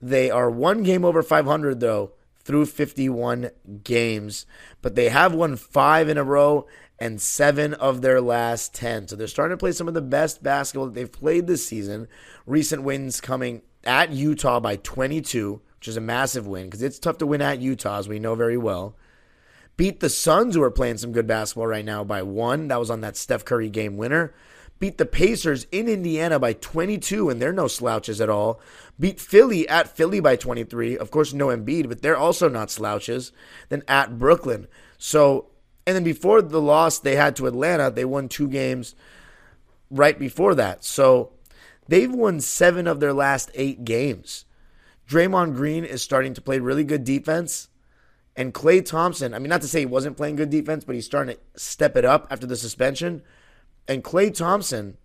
They 0.00 0.30
are 0.30 0.50
one 0.50 0.82
game 0.82 1.04
over 1.04 1.22
500, 1.22 1.80
though 1.80 2.12
through 2.44 2.66
51 2.66 3.50
games, 3.84 4.46
but 4.80 4.94
they 4.94 5.08
have 5.08 5.34
won 5.34 5.56
five 5.56 6.08
in 6.08 6.18
a 6.18 6.24
row 6.24 6.66
and 6.98 7.20
seven 7.20 7.74
of 7.74 8.00
their 8.00 8.20
last 8.20 8.74
10. 8.74 9.08
So 9.08 9.16
they're 9.16 9.26
starting 9.26 9.56
to 9.56 9.60
play 9.60 9.72
some 9.72 9.88
of 9.88 9.94
the 9.94 10.00
best 10.00 10.42
basketball 10.42 10.86
that 10.86 10.94
they've 10.94 11.10
played 11.10 11.46
this 11.46 11.66
season. 11.66 12.08
Recent 12.46 12.82
wins 12.82 13.20
coming 13.20 13.62
at 13.84 14.10
Utah 14.10 14.60
by 14.60 14.76
22, 14.76 15.60
which 15.78 15.88
is 15.88 15.96
a 15.96 16.00
massive 16.00 16.46
win 16.46 16.66
because 16.66 16.82
it's 16.82 16.98
tough 16.98 17.18
to 17.18 17.26
win 17.26 17.42
at 17.42 17.60
Utah, 17.60 17.98
as 17.98 18.08
we 18.08 18.18
know 18.18 18.34
very 18.34 18.56
well. 18.56 18.96
Beat 19.76 20.00
the 20.00 20.10
Suns, 20.10 20.54
who 20.54 20.62
are 20.62 20.70
playing 20.70 20.98
some 20.98 21.12
good 21.12 21.26
basketball 21.26 21.66
right 21.66 21.84
now, 21.84 22.04
by 22.04 22.22
one. 22.22 22.68
That 22.68 22.78
was 22.78 22.90
on 22.90 23.00
that 23.00 23.16
Steph 23.16 23.44
Curry 23.44 23.70
game 23.70 23.96
winner. 23.96 24.34
Beat 24.82 24.98
the 24.98 25.06
Pacers 25.06 25.68
in 25.70 25.88
Indiana 25.88 26.40
by 26.40 26.54
22, 26.54 27.30
and 27.30 27.40
they're 27.40 27.52
no 27.52 27.68
slouches 27.68 28.20
at 28.20 28.28
all. 28.28 28.60
Beat 28.98 29.20
Philly 29.20 29.68
at 29.68 29.86
Philly 29.86 30.18
by 30.18 30.34
23. 30.34 30.98
Of 30.98 31.12
course, 31.12 31.32
no 31.32 31.56
Embiid, 31.56 31.88
but 31.88 32.02
they're 32.02 32.16
also 32.16 32.48
not 32.48 32.68
slouches. 32.68 33.30
Then 33.68 33.84
at 33.86 34.18
Brooklyn. 34.18 34.66
So, 34.98 35.50
and 35.86 35.94
then 35.94 36.02
before 36.02 36.42
the 36.42 36.60
loss 36.60 36.98
they 36.98 37.14
had 37.14 37.36
to 37.36 37.46
Atlanta, 37.46 37.92
they 37.92 38.04
won 38.04 38.28
two 38.28 38.48
games 38.48 38.96
right 39.88 40.18
before 40.18 40.56
that. 40.56 40.84
So 40.84 41.30
they've 41.86 42.12
won 42.12 42.40
seven 42.40 42.88
of 42.88 42.98
their 42.98 43.12
last 43.12 43.52
eight 43.54 43.84
games. 43.84 44.46
Draymond 45.08 45.54
Green 45.54 45.84
is 45.84 46.02
starting 46.02 46.34
to 46.34 46.42
play 46.42 46.58
really 46.58 46.82
good 46.82 47.04
defense. 47.04 47.68
And 48.34 48.52
Klay 48.52 48.84
Thompson, 48.84 49.32
I 49.32 49.38
mean, 49.38 49.50
not 49.50 49.60
to 49.60 49.68
say 49.68 49.78
he 49.78 49.86
wasn't 49.86 50.16
playing 50.16 50.34
good 50.34 50.50
defense, 50.50 50.82
but 50.82 50.96
he's 50.96 51.06
starting 51.06 51.36
to 51.36 51.60
step 51.60 51.96
it 51.96 52.04
up 52.04 52.26
after 52.32 52.48
the 52.48 52.56
suspension. 52.56 53.22
And 53.88 54.04
Klay 54.04 54.34
Thompson, 54.34 54.96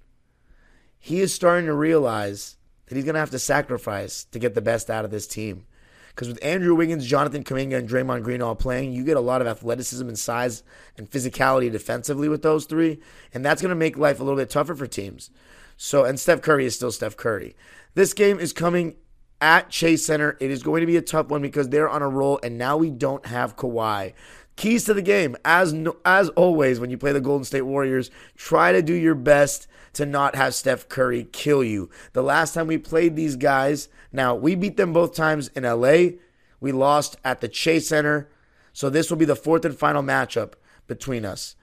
he 1.00 1.20
is 1.20 1.34
starting 1.34 1.66
to 1.66 1.74
realize 1.74 2.58
that 2.86 2.96
he's 2.96 3.04
going 3.04 3.16
to 3.16 3.20
have 3.20 3.32
to 3.32 3.40
sacrifice 3.40 4.24
to 4.26 4.40
get 4.40 4.56
the 4.56 4.62
best 4.62 4.90
out 4.90 5.06
of 5.06 5.12
this 5.12 5.28
team. 5.28 5.66
Because 6.10 6.30
with 6.30 6.44
Andrew 6.44 6.74
Wiggins, 6.74 7.06
Jonathan 7.06 7.44
Kuminga, 7.44 7.78
and 7.78 7.88
Draymond 7.88 8.24
Green 8.24 8.42
all 8.42 8.56
playing, 8.56 8.92
you 8.92 9.04
get 9.04 9.18
a 9.18 9.22
lot 9.22 9.42
of 9.42 9.48
athleticism 9.48 10.08
and 10.08 10.18
size 10.18 10.64
and 10.98 11.10
physicality 11.10 11.72
defensively 11.72 12.28
with 12.28 12.42
those 12.42 12.66
three. 12.66 13.00
And 13.34 13.46
that's 13.46 13.62
going 13.62 13.70
to 13.70 13.76
make 13.76 13.98
life 13.98 14.20
a 14.20 14.24
little 14.24 14.40
bit 14.40 14.50
tougher 14.50 14.74
for 14.74 14.88
teams. 14.88 15.30
So, 15.76 16.06
and 16.06 16.20
Steph 16.20 16.42
Curry 16.42 16.66
is 16.66 16.74
still 16.74 16.92
Steph 16.92 17.18
Curry. 17.18 17.56
This 17.94 18.14
game 18.14 18.40
is 18.40 18.52
coming 18.52 18.96
at 19.40 19.70
Chase 19.70 20.06
Center. 20.06 20.38
It 20.40 20.50
is 20.50 20.64
going 20.64 20.82
to 20.82 20.88
be 20.88 20.98
a 20.98 21.02
tough 21.02 21.30
one 21.30 21.44
because 21.44 21.70
they're 21.70 21.90
on 21.90 22.02
a 22.02 22.10
roll, 22.10 22.40
and 22.42 22.58
now 22.58 22.78
we 22.78 22.90
don't 22.90 23.26
have 23.28 23.56
Kawhi. 23.56 24.14
Keys 24.58 24.86
to 24.86 24.94
the 24.94 25.02
game, 25.04 25.38
as 25.46 25.74
as 26.04 26.30
always, 26.30 26.80
when 26.80 26.90
you 26.90 26.98
play 26.98 27.12
the 27.12 27.22
Golden 27.22 27.46
State 27.46 27.62
Warriors, 27.62 28.12
try 28.36 28.72
to 28.72 28.82
do 28.82 28.94
your 28.94 29.16
best 29.16 29.68
to 29.94 30.06
not 30.06 30.36
have 30.36 30.54
Steph 30.54 30.90
Curry 30.90 31.28
kill 31.32 31.64
you. 31.64 31.90
The 32.14 32.24
last 32.24 32.54
time 32.54 32.68
we 32.68 32.78
played 32.78 33.16
these 33.16 33.36
guys, 33.36 33.88
now 34.12 34.36
we 34.36 34.56
beat 34.56 34.76
them 34.76 34.94
both 34.94 35.16
times 35.16 35.48
in 35.50 35.64
LA. 35.64 36.18
We 36.60 36.72
lost 36.72 37.18
at 37.24 37.40
the 37.40 37.48
Chase 37.48 37.88
Center. 37.88 38.30
So 38.74 38.90
this 38.90 39.10
will 39.10 39.18
be 39.18 39.26
the 39.26 39.36
fourth 39.36 39.64
and 39.64 39.78
final 39.78 40.04
matchup 40.04 40.54
between 40.88 41.24
us. 41.24 41.56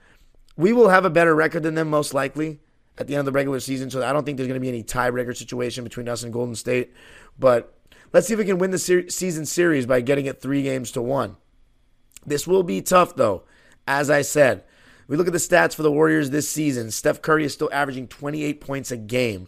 We 0.57 0.71
will 0.71 0.89
have 0.89 1.05
a 1.05 1.09
better 1.09 1.35
record 1.35 1.63
than 1.63 1.75
them 1.75 1.89
most 1.89 2.13
likely 2.13 2.59
at 2.97 3.07
the 3.07 3.13
end 3.13 3.19
of 3.19 3.25
the 3.25 3.31
regular 3.31 3.59
season. 3.59 3.89
So 3.89 4.05
I 4.05 4.13
don't 4.13 4.25
think 4.25 4.37
there's 4.37 4.47
going 4.47 4.59
to 4.59 4.61
be 4.61 4.69
any 4.69 4.83
tiebreaker 4.83 5.35
situation 5.35 5.83
between 5.83 6.07
us 6.07 6.23
and 6.23 6.31
Golden 6.31 6.55
State. 6.55 6.93
But 7.37 7.73
let's 8.13 8.27
see 8.27 8.33
if 8.33 8.39
we 8.39 8.45
can 8.45 8.57
win 8.57 8.71
the 8.71 8.79
ser- 8.79 9.09
season 9.09 9.45
series 9.45 9.85
by 9.85 10.01
getting 10.01 10.25
it 10.25 10.41
three 10.41 10.63
games 10.63 10.91
to 10.91 11.01
one. 11.01 11.35
This 12.25 12.47
will 12.47 12.63
be 12.63 12.81
tough, 12.81 13.15
though. 13.15 13.43
As 13.87 14.09
I 14.09 14.21
said, 14.21 14.63
we 15.07 15.17
look 15.17 15.27
at 15.27 15.33
the 15.33 15.39
stats 15.39 15.75
for 15.75 15.83
the 15.83 15.91
Warriors 15.91 16.29
this 16.29 16.49
season. 16.49 16.91
Steph 16.91 17.21
Curry 17.21 17.45
is 17.45 17.53
still 17.53 17.69
averaging 17.71 18.07
28 18.07 18.59
points 18.61 18.91
a 18.91 18.97
game, 18.97 19.47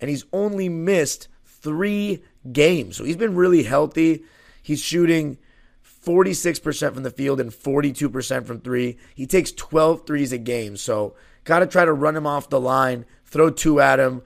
and 0.00 0.08
he's 0.08 0.24
only 0.32 0.68
missed 0.68 1.28
three 1.44 2.22
games. 2.50 2.96
So 2.96 3.04
he's 3.04 3.16
been 3.16 3.34
really 3.34 3.64
healthy. 3.64 4.24
He's 4.62 4.80
shooting 4.80 5.38
46% 6.04 6.94
from 6.94 7.02
the 7.02 7.10
field 7.10 7.40
and 7.40 7.50
42% 7.50 8.46
from 8.46 8.60
three. 8.60 8.98
He 9.14 9.26
takes 9.26 9.52
12 9.52 10.06
threes 10.06 10.32
a 10.32 10.38
game. 10.38 10.76
So 10.76 11.14
got 11.44 11.60
to 11.60 11.66
try 11.66 11.84
to 11.84 11.92
run 11.92 12.16
him 12.16 12.26
off 12.26 12.50
the 12.50 12.60
line, 12.60 13.04
throw 13.24 13.50
two 13.50 13.80
at 13.80 14.00
him. 14.00 14.22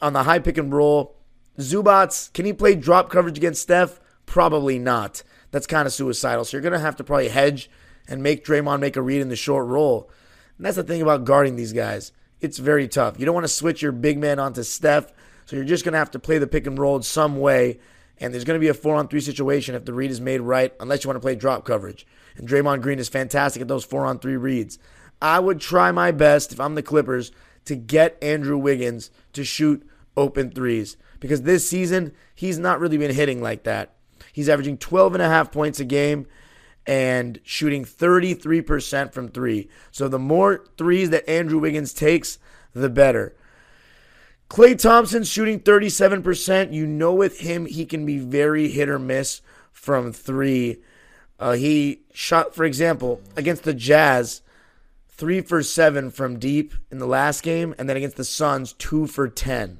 On 0.00 0.14
the 0.14 0.22
high 0.22 0.38
pick 0.38 0.56
and 0.56 0.72
roll, 0.72 1.16
Zubac, 1.58 2.32
can 2.32 2.46
he 2.46 2.52
play 2.52 2.74
drop 2.74 3.10
coverage 3.10 3.36
against 3.36 3.62
Steph? 3.62 4.00
Probably 4.26 4.78
not. 4.78 5.22
That's 5.54 5.68
kind 5.68 5.86
of 5.86 5.92
suicidal. 5.92 6.44
So 6.44 6.56
you're 6.56 6.62
going 6.62 6.72
to 6.72 6.80
have 6.80 6.96
to 6.96 7.04
probably 7.04 7.28
hedge 7.28 7.70
and 8.08 8.24
make 8.24 8.44
Draymond 8.44 8.80
make 8.80 8.96
a 8.96 9.02
read 9.02 9.20
in 9.20 9.28
the 9.28 9.36
short 9.36 9.68
roll. 9.68 10.10
And 10.56 10.66
that's 10.66 10.74
the 10.74 10.82
thing 10.82 11.00
about 11.00 11.24
guarding 11.24 11.54
these 11.54 11.72
guys. 11.72 12.10
It's 12.40 12.58
very 12.58 12.88
tough. 12.88 13.20
You 13.20 13.24
don't 13.24 13.36
want 13.36 13.44
to 13.44 13.52
switch 13.52 13.80
your 13.80 13.92
big 13.92 14.18
man 14.18 14.40
onto 14.40 14.64
Steph, 14.64 15.12
so 15.46 15.54
you're 15.54 15.64
just 15.64 15.84
going 15.84 15.92
to 15.92 15.98
have 16.00 16.10
to 16.10 16.18
play 16.18 16.38
the 16.38 16.48
pick 16.48 16.66
and 16.66 16.76
roll 16.76 16.96
in 16.96 17.04
some 17.04 17.38
way. 17.38 17.78
And 18.18 18.34
there's 18.34 18.42
going 18.42 18.58
to 18.58 18.60
be 18.60 18.66
a 18.66 18.74
four 18.74 18.96
on 18.96 19.06
three 19.06 19.20
situation 19.20 19.76
if 19.76 19.84
the 19.84 19.94
read 19.94 20.10
is 20.10 20.20
made 20.20 20.40
right, 20.40 20.74
unless 20.80 21.04
you 21.04 21.08
want 21.08 21.18
to 21.18 21.24
play 21.24 21.36
drop 21.36 21.64
coverage. 21.64 22.04
And 22.36 22.48
Draymond 22.48 22.82
Green 22.82 22.98
is 22.98 23.08
fantastic 23.08 23.62
at 23.62 23.68
those 23.68 23.84
four 23.84 24.04
on 24.06 24.18
three 24.18 24.36
reads. 24.36 24.80
I 25.22 25.38
would 25.38 25.60
try 25.60 25.92
my 25.92 26.10
best, 26.10 26.52
if 26.52 26.58
I'm 26.58 26.74
the 26.74 26.82
Clippers, 26.82 27.30
to 27.66 27.76
get 27.76 28.18
Andrew 28.20 28.58
Wiggins 28.58 29.12
to 29.34 29.44
shoot 29.44 29.88
open 30.16 30.50
threes. 30.50 30.96
Because 31.20 31.42
this 31.42 31.68
season, 31.68 32.12
he's 32.34 32.58
not 32.58 32.80
really 32.80 32.98
been 32.98 33.14
hitting 33.14 33.40
like 33.40 33.62
that. 33.62 33.93
He's 34.34 34.48
averaging 34.48 34.78
12 34.78 35.14
and 35.14 35.22
a 35.22 35.28
half 35.28 35.52
points 35.52 35.78
a 35.78 35.84
game 35.84 36.26
and 36.88 37.38
shooting 37.44 37.84
33% 37.84 39.12
from 39.12 39.28
three. 39.28 39.68
So 39.92 40.08
the 40.08 40.18
more 40.18 40.64
threes 40.76 41.10
that 41.10 41.30
Andrew 41.30 41.60
Wiggins 41.60 41.94
takes, 41.94 42.38
the 42.72 42.90
better. 42.90 43.36
Klay 44.50 44.76
Thompson 44.76 45.22
shooting 45.22 45.60
37%. 45.60 46.72
You 46.72 46.84
know, 46.84 47.14
with 47.14 47.40
him, 47.40 47.66
he 47.66 47.86
can 47.86 48.04
be 48.04 48.18
very 48.18 48.68
hit 48.68 48.88
or 48.88 48.98
miss 48.98 49.40
from 49.70 50.12
three. 50.12 50.82
Uh, 51.38 51.52
he 51.52 52.02
shot, 52.12 52.56
for 52.56 52.64
example, 52.64 53.20
against 53.36 53.62
the 53.62 53.72
Jazz, 53.72 54.42
three 55.08 55.42
for 55.42 55.62
seven 55.62 56.10
from 56.10 56.40
deep 56.40 56.74
in 56.90 56.98
the 56.98 57.06
last 57.06 57.44
game, 57.44 57.72
and 57.78 57.88
then 57.88 57.96
against 57.96 58.16
the 58.16 58.24
Suns, 58.24 58.72
two 58.72 59.06
for 59.06 59.28
10. 59.28 59.78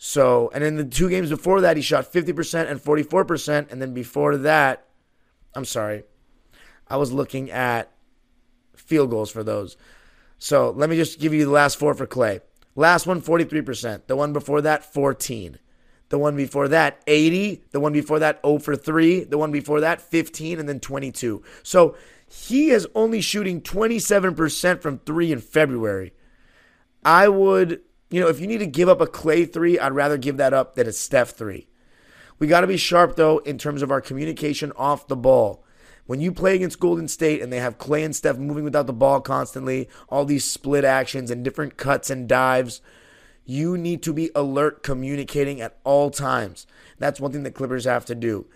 So, 0.00 0.50
and 0.54 0.62
in 0.62 0.76
the 0.76 0.84
two 0.84 1.10
games 1.10 1.28
before 1.28 1.60
that, 1.60 1.76
he 1.76 1.82
shot 1.82 2.10
50% 2.10 2.70
and 2.70 2.80
44%. 2.80 3.70
And 3.70 3.82
then 3.82 3.92
before 3.92 4.36
that, 4.38 4.86
I'm 5.54 5.64
sorry. 5.64 6.04
I 6.86 6.96
was 6.96 7.12
looking 7.12 7.50
at 7.50 7.90
field 8.76 9.10
goals 9.10 9.30
for 9.30 9.42
those. 9.42 9.76
So 10.38 10.70
let 10.70 10.88
me 10.88 10.96
just 10.96 11.18
give 11.18 11.34
you 11.34 11.44
the 11.44 11.50
last 11.50 11.78
four 11.78 11.94
for 11.94 12.06
Klay. 12.06 12.40
Last 12.76 13.08
one, 13.08 13.20
43%. 13.20 14.06
The 14.06 14.14
one 14.14 14.32
before 14.32 14.60
that, 14.60 14.84
14. 14.84 15.58
The 16.10 16.18
one 16.18 16.36
before 16.36 16.68
that, 16.68 17.02
80. 17.08 17.64
The 17.72 17.80
one 17.80 17.92
before 17.92 18.20
that, 18.20 18.40
0 18.46 18.60
for 18.60 18.76
3. 18.76 19.24
The 19.24 19.36
one 19.36 19.50
before 19.50 19.80
that, 19.80 20.00
15, 20.00 20.60
and 20.60 20.68
then 20.68 20.78
22. 20.78 21.42
So 21.64 21.96
he 22.28 22.70
is 22.70 22.86
only 22.94 23.20
shooting 23.20 23.60
27% 23.60 24.80
from 24.80 25.00
three 25.00 25.32
in 25.32 25.40
February. 25.40 26.12
I 27.04 27.28
would, 27.28 27.80
you 28.10 28.20
know, 28.20 28.28
if 28.28 28.40
you 28.40 28.46
need 28.46 28.58
to 28.58 28.66
give 28.66 28.88
up 28.88 29.00
a 29.00 29.06
Klay 29.06 29.50
three, 29.50 29.78
I'd 29.78 29.92
rather 29.92 30.16
give 30.16 30.36
that 30.38 30.54
up 30.54 30.74
than 30.74 30.86
a 30.86 30.92
Steph 30.92 31.30
three. 31.30 31.68
We 32.38 32.46
got 32.46 32.60
to 32.60 32.66
be 32.66 32.76
sharp, 32.76 33.16
though, 33.16 33.38
in 33.38 33.58
terms 33.58 33.82
of 33.82 33.90
our 33.90 34.00
communication 34.00 34.72
off 34.76 35.08
the 35.08 35.16
ball. 35.16 35.64
When 36.06 36.20
you 36.20 36.32
play 36.32 36.54
against 36.54 36.80
Golden 36.80 37.06
State 37.06 37.42
and 37.42 37.52
they 37.52 37.58
have 37.58 37.76
Klay 37.76 38.04
and 38.04 38.16
Steph 38.16 38.38
moving 38.38 38.64
without 38.64 38.86
the 38.86 38.92
ball 38.94 39.20
constantly, 39.20 39.88
all 40.08 40.24
these 40.24 40.44
split 40.44 40.84
actions 40.84 41.30
and 41.30 41.44
different 41.44 41.76
cuts 41.76 42.08
and 42.08 42.26
dives, 42.28 42.80
you 43.44 43.76
need 43.76 44.02
to 44.04 44.14
be 44.14 44.30
alert 44.34 44.82
communicating 44.82 45.60
at 45.60 45.78
all 45.84 46.10
times. 46.10 46.66
That's 46.98 47.20
one 47.20 47.32
thing 47.32 47.42
the 47.42 47.50
Clippers 47.50 47.84
have 47.84 48.06
to 48.06 48.14
do. 48.14 48.46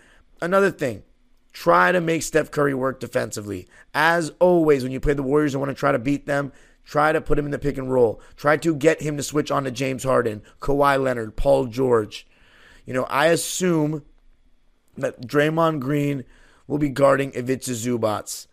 Another 0.41 0.71
thing, 0.71 1.03
try 1.51 1.91
to 1.91 2.01
make 2.01 2.23
Steph 2.23 2.49
Curry 2.49 2.73
work 2.73 2.99
defensively. 2.99 3.67
As 3.93 4.31
always, 4.39 4.81
when 4.81 4.91
you 4.91 4.99
play 4.99 5.13
the 5.13 5.21
Warriors 5.21 5.53
and 5.53 5.61
want 5.61 5.69
to 5.69 5.79
try 5.79 5.91
to 5.91 5.99
beat 5.99 6.25
them, 6.25 6.51
try 6.85 7.11
to 7.11 7.21
put 7.21 7.39
him 7.39 7.45
in 7.45 7.51
the 7.51 7.59
pick 7.59 7.77
and 7.77 7.91
roll. 7.91 8.21
Try 8.35 8.57
to 8.57 8.75
get 8.75 9.01
him 9.01 9.17
to 9.17 9.23
switch 9.23 9.51
on 9.51 9.63
to 9.63 9.71
James 9.71 10.03
Harden, 10.03 10.41
Kawhi 10.61 11.01
Leonard, 11.01 11.35
Paul 11.35 11.65
George. 11.67 12.27
You 12.85 12.93
know, 12.93 13.03
I 13.05 13.27
assume 13.27 14.03
that 14.97 15.21
Draymond 15.21 15.79
Green 15.79 16.23
will 16.67 16.77
be 16.77 16.89
guarding 16.89 17.31
Ivica 17.31 17.71
Zubac. 17.71 18.47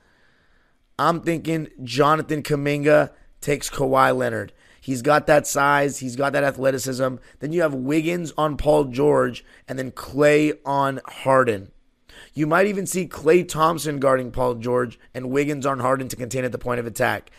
I'm 0.99 1.21
thinking 1.21 1.69
Jonathan 1.83 2.43
Kuminga 2.43 3.11
takes 3.41 3.71
Kawhi 3.71 4.17
Leonard. 4.17 4.53
He's 4.81 5.03
got 5.03 5.27
that 5.27 5.47
size, 5.47 5.99
he's 5.99 6.17
got 6.17 6.33
that 6.33 6.45
athleticism. 6.45 7.17
Then 7.41 7.53
you 7.53 7.63
have 7.63 7.75
Wiggins 7.75 8.33
on 8.39 8.57
Paul 8.57 8.85
George, 8.85 9.45
and 9.69 9.79
then 9.79 9.91
Klay 9.93 10.59
on 10.65 11.01
Harden. 11.07 11.71
You 12.33 12.47
might 12.47 12.67
even 12.67 12.87
see 12.87 13.07
Klay 13.07 13.47
Thompson 13.47 13.99
guarding 13.99 14.31
Paul 14.31 14.55
George 14.57 14.99
and 15.15 15.31
Wiggins 15.31 15.67
on 15.67 15.81
Harden 15.81 16.09
to 16.09 16.17
contain 16.17 16.45
at 16.45 16.53
the 16.53 16.59
point 16.59 16.81
of 16.81 16.87
attack. 16.87 17.31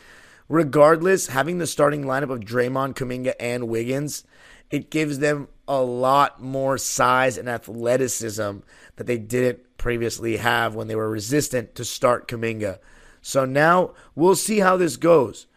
Regardless, 0.52 1.28
having 1.28 1.60
the 1.60 1.66
starting 1.66 2.04
lineup 2.04 2.30
of 2.30 2.42
Draymond, 2.42 2.96
Kuminga, 2.96 3.34
and 3.40 3.70
Wiggins, 3.70 4.26
it 4.70 4.92
gives 4.92 5.20
them 5.20 5.48
a 5.66 5.82
lot 5.82 6.44
more 6.44 6.78
size 6.78 7.38
and 7.38 7.48
athleticism 7.48 8.58
that 8.98 9.08
they 9.08 9.18
didn't 9.18 9.78
previously 9.78 10.36
have 10.36 10.76
when 10.76 10.90
they 10.90 10.96
were 10.96 11.10
resistant 11.10 11.74
to 11.76 11.86
start 11.86 12.28
Kuminga. 12.28 12.80
So 13.22 13.46
now 13.46 13.94
we'll 14.14 14.36
see 14.36 14.60
how 14.60 14.76
this 14.76 14.98
goes. 14.98 15.48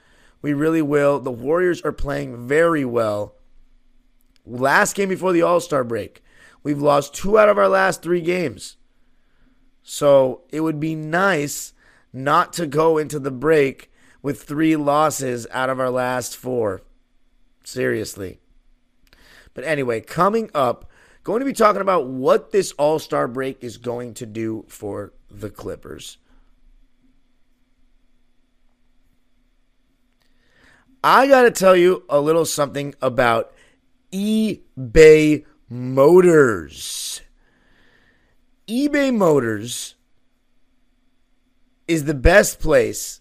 We 0.43 0.53
really 0.53 0.83
will. 0.83 1.19
The 1.19 1.33
Warriors 1.33 1.83
are 1.83 1.91
playing 1.91 2.47
very 2.47 2.85
well. 2.85 3.35
Last 4.47 4.95
game 4.95 5.09
before 5.09 5.33
the 5.33 5.43
All 5.43 5.59
Star 5.59 5.83
break, 5.83 6.23
we've 6.63 6.81
lost 6.81 7.15
two 7.15 7.37
out 7.37 7.49
of 7.49 7.59
our 7.59 7.69
last 7.69 8.01
three 8.01 8.21
games. 8.21 8.77
So 9.83 10.43
it 10.51 10.61
would 10.61 10.79
be 10.79 10.95
nice 10.95 11.73
not 12.13 12.53
to 12.53 12.69
go 12.69 12.97
into 12.97 13.19
the 13.19 13.33
break 13.33 13.91
with 14.25 14.43
three 14.43 14.75
losses 14.75 15.47
out 15.51 15.69
of 15.69 15.79
our 15.79 15.91
last 15.91 16.35
four. 16.35 16.81
Seriously. 17.63 18.41
But 19.53 19.65
anyway, 19.65 20.01
coming 20.01 20.51
up, 20.55 20.91
going 21.25 21.41
to 21.41 21.45
be 21.45 21.53
talking 21.53 21.83
about 21.83 22.07
what 22.07 22.51
this 22.51 22.73
All 22.73 22.99
Star 22.99 23.29
break 23.29 23.63
is 23.63 23.77
going 23.77 24.15
to 24.15 24.25
do 24.25 24.65
for 24.67 25.13
the 25.31 25.51
Clippers. 25.51 26.17
I 31.05 31.27
got 31.27 31.43
to 31.43 31.51
tell 31.51 31.77
you 31.77 32.05
a 32.09 32.19
little 32.19 32.47
something 32.47 32.95
about 33.03 33.53
eBay 34.11 35.45
Motors. 35.69 37.21
eBay 38.67 39.15
Motors 39.15 39.97
is 41.87 42.05
the 42.07 42.15
best 42.15 42.59
place 42.59 43.21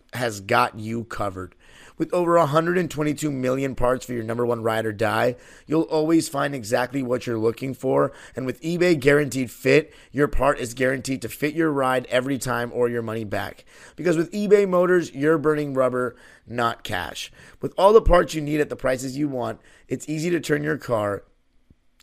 has 0.13 0.41
got 0.41 0.77
you 0.79 1.03
covered. 1.05 1.55
With 1.97 2.13
over 2.13 2.37
122 2.37 3.31
million 3.31 3.75
parts 3.75 4.05
for 4.05 4.13
your 4.13 4.23
number 4.23 4.45
one 4.45 4.63
ride 4.63 4.85
or 4.85 4.91
die, 4.91 5.35
you'll 5.67 5.83
always 5.83 6.27
find 6.27 6.55
exactly 6.55 7.03
what 7.03 7.27
you're 7.27 7.37
looking 7.37 7.73
for. 7.73 8.11
And 8.35 8.45
with 8.45 8.61
eBay 8.61 8.99
Guaranteed 8.99 9.51
Fit, 9.51 9.93
your 10.11 10.27
part 10.27 10.59
is 10.59 10.73
guaranteed 10.73 11.21
to 11.21 11.29
fit 11.29 11.53
your 11.53 11.71
ride 11.71 12.07
every 12.07 12.37
time 12.39 12.71
or 12.73 12.89
your 12.89 13.03
money 13.03 13.23
back. 13.23 13.65
Because 13.95 14.17
with 14.17 14.31
eBay 14.31 14.67
Motors, 14.67 15.13
you're 15.13 15.37
burning 15.37 15.73
rubber, 15.73 16.15
not 16.47 16.83
cash. 16.83 17.31
With 17.61 17.73
all 17.77 17.93
the 17.93 18.01
parts 18.01 18.33
you 18.33 18.41
need 18.41 18.61
at 18.61 18.69
the 18.69 18.75
prices 18.75 19.17
you 19.17 19.27
want, 19.27 19.59
it's 19.87 20.09
easy 20.09 20.29
to 20.31 20.39
turn 20.39 20.63
your 20.63 20.77
car 20.77 21.23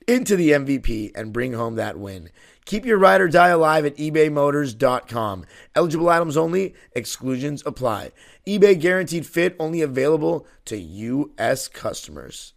into 0.08 0.34
the 0.34 0.50
MVP 0.50 1.12
and 1.14 1.32
bring 1.32 1.52
home 1.52 1.76
that 1.76 1.98
win. 1.98 2.30
Keep 2.64 2.84
your 2.84 2.98
ride 2.98 3.20
or 3.20 3.28
die 3.28 3.48
alive 3.48 3.84
at 3.84 3.96
ebaymotors.com. 3.96 5.44
Eligible 5.74 6.08
items 6.08 6.36
only, 6.36 6.74
exclusions 6.92 7.62
apply. 7.64 8.10
eBay 8.46 8.78
guaranteed 8.78 9.26
fit 9.26 9.54
only 9.58 9.82
available 9.82 10.46
to 10.64 10.76
U.S. 10.76 11.68
customers. 11.68 12.54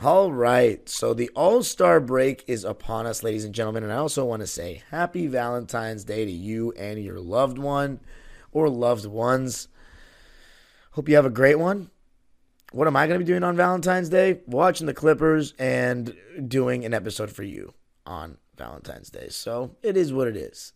All 0.00 0.32
right, 0.32 0.88
so 0.88 1.14
the 1.14 1.30
All 1.36 1.62
Star 1.62 2.00
break 2.00 2.42
is 2.48 2.64
upon 2.64 3.06
us, 3.06 3.22
ladies 3.22 3.44
and 3.44 3.54
gentlemen, 3.54 3.84
and 3.84 3.92
I 3.92 3.98
also 3.98 4.24
want 4.24 4.40
to 4.40 4.48
say 4.48 4.82
happy 4.90 5.28
Valentine's 5.28 6.02
Day 6.02 6.24
to 6.24 6.30
you 6.30 6.72
and 6.72 7.00
your 7.00 7.20
loved 7.20 7.56
one 7.56 8.00
or 8.50 8.68
loved 8.68 9.06
ones. 9.06 9.68
Hope 10.92 11.08
you 11.08 11.14
have 11.14 11.24
a 11.24 11.30
great 11.30 11.60
one 11.60 11.91
what 12.72 12.86
am 12.86 12.96
I 12.96 13.06
going 13.06 13.18
to 13.18 13.24
be 13.24 13.30
doing 13.30 13.44
on 13.44 13.56
Valentine's 13.56 14.08
Day? 14.08 14.40
Watching 14.46 14.86
the 14.86 14.94
Clippers 14.94 15.54
and 15.58 16.16
doing 16.48 16.84
an 16.84 16.94
episode 16.94 17.30
for 17.30 17.42
you 17.42 17.74
on 18.06 18.38
Valentine's 18.56 19.10
Day. 19.10 19.28
So 19.28 19.76
it 19.82 19.96
is 19.96 20.12
what 20.12 20.28
it 20.28 20.36
is. 20.36 20.72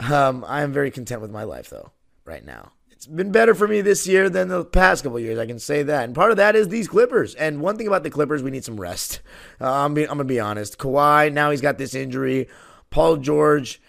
Um, 0.00 0.44
I 0.46 0.62
am 0.62 0.72
very 0.72 0.90
content 0.90 1.20
with 1.20 1.30
my 1.30 1.44
life, 1.44 1.70
though, 1.70 1.90
right 2.24 2.44
now. 2.44 2.72
It's 2.90 3.06
been 3.06 3.32
better 3.32 3.54
for 3.54 3.68
me 3.68 3.80
this 3.80 4.06
year 4.06 4.30
than 4.30 4.48
the 4.48 4.64
past 4.64 5.02
couple 5.02 5.18
years. 5.20 5.38
I 5.38 5.46
can 5.46 5.58
say 5.58 5.82
that. 5.82 6.04
And 6.04 6.14
part 6.14 6.30
of 6.30 6.36
that 6.38 6.56
is 6.56 6.68
these 6.68 6.88
Clippers. 6.88 7.34
And 7.34 7.60
one 7.60 7.76
thing 7.76 7.86
about 7.86 8.02
the 8.02 8.10
Clippers, 8.10 8.42
we 8.42 8.50
need 8.50 8.64
some 8.64 8.80
rest. 8.80 9.20
Uh, 9.60 9.70
I'm, 9.70 9.96
I'm 9.96 10.06
going 10.06 10.18
to 10.18 10.24
be 10.24 10.40
honest. 10.40 10.78
Kawhi, 10.78 11.32
now 11.32 11.50
he's 11.50 11.60
got 11.60 11.76
this 11.76 11.94
injury. 11.94 12.48
Paul 12.90 13.18
George, 13.18 13.82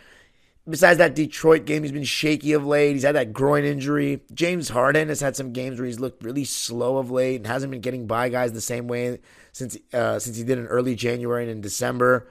Besides 0.67 0.97
that 0.97 1.13
Detroit 1.13 1.65
game, 1.65 1.83
he's 1.83 1.91
been 1.91 2.03
shaky 2.03 2.53
of 2.53 2.65
late. 2.65 2.93
He's 2.93 3.03
had 3.03 3.15
that 3.15 3.33
groin 3.33 3.63
injury. 3.63 4.21
James 4.33 4.69
Harden 4.69 5.09
has 5.09 5.21
had 5.21 5.35
some 5.35 5.53
games 5.53 5.77
where 5.79 5.85
he's 5.85 5.99
looked 5.99 6.23
really 6.23 6.43
slow 6.43 6.97
of 6.97 7.11
late 7.11 7.35
and 7.35 7.47
hasn't 7.47 7.69
been 7.69 7.81
getting 7.81 8.07
by 8.07 8.29
guys 8.29 8.51
the 8.51 8.61
same 8.61 8.87
way 8.87 9.19
since 9.51 9.77
uh, 9.93 10.17
since 10.17 10.37
he 10.37 10.43
did 10.43 10.57
in 10.57 10.65
early 10.65 10.95
January 10.95 11.43
and 11.43 11.51
in 11.51 11.61
December. 11.61 12.27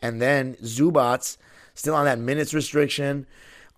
And 0.00 0.20
then 0.20 0.54
Zubac 0.62 1.36
still 1.74 1.94
on 1.94 2.06
that 2.06 2.18
minutes 2.18 2.54
restriction. 2.54 3.26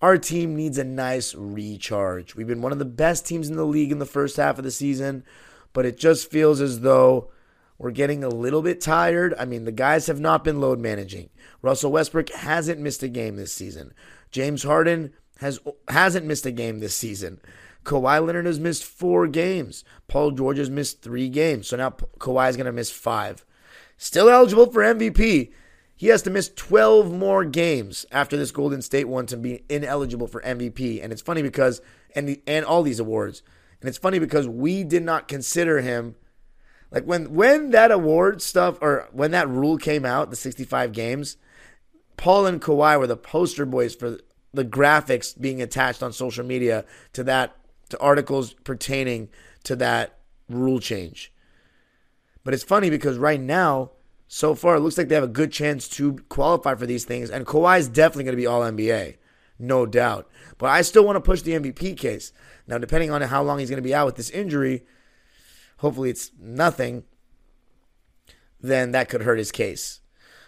Our 0.01 0.19
team 0.19 0.55
needs 0.55 0.79
a 0.79 0.85
nice 0.85 1.35
recharge. 1.35 2.37
We've 2.37 2.47
been 2.47 2.62
one 2.62 2.73
of 2.73 2.79
the 2.79 2.85
best 2.85 3.27
teams 3.27 3.49
in 3.49 3.57
the 3.57 3.64
league 3.64 3.90
in 3.90 3.99
the 3.99 4.07
first 4.07 4.37
half 4.37 4.59
of 4.59 4.64
the 4.64 4.71
season, 4.71 5.25
but 5.73 5.87
it 5.87 5.99
just 5.99 6.31
feels 6.31 6.61
as 6.61 6.81
though 6.81 7.31
we're 7.79 7.91
getting 7.91 8.25
a 8.25 8.29
little 8.29 8.62
bit 8.62 8.81
tired. 8.81 9.35
I 9.39 9.45
mean, 9.45 9.65
the 9.65 9.73
guys 9.73 10.07
have 10.07 10.21
not 10.21 10.45
been 10.45 10.61
load 10.61 10.79
managing. 10.79 11.31
Russell 11.62 11.93
Westbrook 11.93 12.31
hasn't 12.31 12.81
missed 12.81 13.03
a 13.03 13.09
game 13.09 13.37
this 13.37 13.53
season. 13.53 13.93
James 14.31 14.62
Harden 14.62 15.12
has 15.41 15.61
hasn't 15.89 16.27
missed 16.27 16.47
a 16.47 16.51
game 16.51 16.79
this 16.79 16.95
season. 16.95 17.41
Kawhi 17.85 18.25
Leonard 18.25 18.47
has 18.47 18.59
missed 18.59 18.85
four 18.85 19.29
games. 19.29 19.85
Paul 20.09 20.33
George 20.33 20.59
has 20.59 20.71
missed 20.71 21.03
three 21.03 21.29
games. 21.29 21.69
So 21.69 21.77
now 21.77 21.91
Kawhi 21.91 22.51
is 22.51 22.57
going 22.57 22.67
to 22.67 22.73
miss 22.73 22.91
five. 22.91 23.45
Still 23.97 24.29
eligible 24.29 24.71
for 24.71 24.83
MVP. 24.83 25.53
He 25.99 26.09
has 26.09 26.21
to 26.23 26.31
miss 26.31 26.51
12 26.55 27.11
more 27.12 27.45
games 27.45 28.05
after 28.12 28.37
this 28.37 28.51
Golden 28.51 28.83
State 28.83 29.09
one 29.09 29.25
to 29.27 29.37
be 29.37 29.65
ineligible 29.71 30.27
for 30.27 30.43
MVP. 30.43 31.03
And 31.03 31.12
it's 31.12 31.23
funny 31.23 31.41
because, 31.43 31.81
and, 32.15 32.29
the, 32.29 32.43
and 32.47 32.67
all 32.67 32.83
these 32.83 33.01
awards. 33.01 33.43
And 33.81 33.89
it's 33.89 33.97
funny 33.97 34.19
because 34.19 34.47
we 34.47 34.85
did 34.85 35.03
not 35.03 35.29
consider 35.29 35.81
him 35.81 36.17
like 36.90 37.05
when 37.05 37.35
when 37.35 37.70
that 37.70 37.90
award 37.90 38.42
stuff 38.42 38.79
or 38.81 39.09
when 39.12 39.33
that 39.33 39.49
rule 39.49 39.77
came 39.77 40.05
out, 40.05 40.31
the 40.31 40.37
65 40.37 40.92
games, 40.92 41.37
Paul 42.16 42.46
and 42.46 42.61
Kawhi 42.61 42.99
were 42.99 43.07
the 43.07 43.16
poster 43.16 43.66
boys 43.66 43.94
for 43.94 44.18
the 44.53 44.64
graphics 44.64 45.38
being 45.38 45.61
attached 45.61 46.03
on 46.03 46.12
social 46.12 46.44
media 46.44 46.85
to 47.12 47.25
that 47.25 47.57
to 47.90 48.01
articles 48.01 48.55
pertaining 48.64 49.29
to 49.64 49.77
that 49.77 50.18
rule 50.49 50.81
change. 50.81 51.33
But 52.44 52.55
it's 52.55 52.64
funny 52.64 52.90
because 52.90 53.18
right 53.18 53.40
now, 53.40 53.90
so 54.29 54.55
far, 54.55 54.77
it 54.77 54.81
looks 54.81 54.99
like 54.99 55.09
they 55.09 55.14
have 55.14 55.25
a 55.25 55.29
good 55.29 55.53
chance 55.53 55.88
to 55.90 56.18
qualify 56.29 56.75
for 56.75 56.87
these 56.87 57.05
things, 57.05 57.31
and 57.31 57.46
Kawhi 57.46 57.79
is 57.79 57.88
definitely 57.88 58.25
going 58.25 58.37
to 58.37 58.40
be 58.40 58.46
All 58.46 58.62
NBA, 58.62 59.16
no 59.59 59.87
doubt. 59.87 60.29
But 60.59 60.70
I 60.70 60.83
still 60.83 61.05
want 61.05 61.16
to 61.16 61.20
push 61.20 61.42
the 61.42 61.53
MVP 61.53 61.96
case. 61.96 62.33
Now, 62.66 62.79
depending 62.79 63.11
on 63.11 63.22
how 63.22 63.42
long 63.42 63.59
he's 63.59 63.70
going 63.70 63.83
to 63.83 63.88
be 63.88 63.94
out 63.94 64.07
with 64.07 64.16
this 64.16 64.31
injury, 64.31 64.85
hopefully 65.79 66.11
it's 66.11 66.31
nothing, 66.39 67.05
then 68.61 68.93
that 68.93 69.09
could 69.09 69.23
hurt 69.23 69.39
his 69.39 69.53
case. 69.53 70.01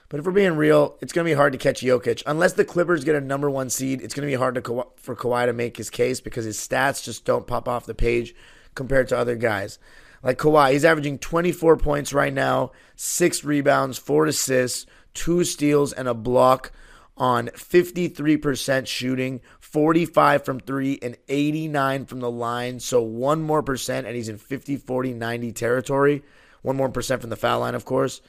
But 0.09 0.21
if 0.21 0.27
we're 0.27 0.33
being 0.33 0.57
real, 0.57 0.97
it's 1.03 1.13
going 1.13 1.27
to 1.27 1.31
be 1.31 1.37
hard 1.37 1.53
to 1.53 1.59
catch 1.59 1.83
Jokic. 1.83 2.23
Unless 2.27 2.55
the 2.55 2.65
Clippers 2.65 3.05
get 3.05 3.15
a 3.15 3.21
number 3.21 3.51
one 3.51 3.69
seed, 3.69 4.01
it's 4.01 4.15
going 4.15 4.27
to 4.27 4.33
be 4.33 4.39
hard 4.39 4.55
to, 4.55 4.87
for 4.97 5.15
Kawhi 5.15 5.47
to 5.47 5.53
make 5.53 5.77
his 5.77 5.91
case 5.91 6.21
because 6.21 6.47
his 6.47 6.57
stats 6.57 7.03
just 7.05 7.27
don't 7.27 7.47
pop 7.47 7.69
off 7.69 7.85
the 7.85 7.95
page 7.95 8.35
compared 8.75 9.09
to 9.09 9.19
other 9.19 9.37
guys. 9.37 9.79
Like 10.23 10.39
Kawhi, 10.39 10.73
he's 10.73 10.85
averaging 10.85 11.19
24 11.19 11.77
points 11.77 12.13
right 12.13 12.33
now, 12.33 12.73
six 12.97 13.45
rebounds, 13.45 13.99
four 13.99 14.25
assists, 14.27 14.87
two 15.13 15.45
steals, 15.45 15.93
and 15.93 16.09
a 16.09 16.15
block 16.15 16.73
on 17.19 17.49
53% 17.49 18.87
shooting, 18.87 19.41
45 19.61 20.45
from 20.45 20.61
three, 20.61 20.99
and 21.03 21.17
89 21.29 22.07
from 22.07 22.21
the 22.21 22.31
line. 22.31 22.81
So 22.81 23.03
one 23.03 23.43
more 23.43 23.63
percent, 23.63 24.07
and 24.07 24.17
he's 24.17 24.29
in 24.29 24.39
50, 24.39 24.77
40, 24.77 25.15
90 25.15 25.53
territory. 25.53 26.23
One 26.63 26.77
more 26.77 26.89
percent 26.89 27.21
from 27.21 27.31
the 27.31 27.37
foul 27.37 27.61
line, 27.61 27.75
of 27.75 27.85
course. 27.85 28.21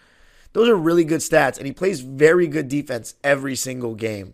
Those 0.54 0.68
are 0.68 0.76
really 0.76 1.04
good 1.04 1.22
stats, 1.22 1.58
and 1.58 1.68
he 1.68 1.72
plays 1.72 2.02
very 2.02 2.48
good 2.48 2.68
defense 2.68 3.16
every 3.24 3.56
single 3.56 3.96
game. 3.96 4.34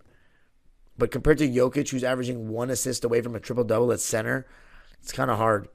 But 0.97 1.11
compared 1.11 1.37
to 1.39 1.49
Jokic, 1.49 1.89
who's 1.89 2.03
averaging 2.03 2.49
one 2.49 2.69
assist 2.69 3.03
away 3.03 3.21
from 3.21 3.35
a 3.35 3.39
triple 3.39 3.65
double 3.65 3.91
at 3.91 3.99
center, 3.99 4.47
it's 5.01 5.11
kind 5.11 5.29
of 5.29 5.37
hard. 5.37 5.67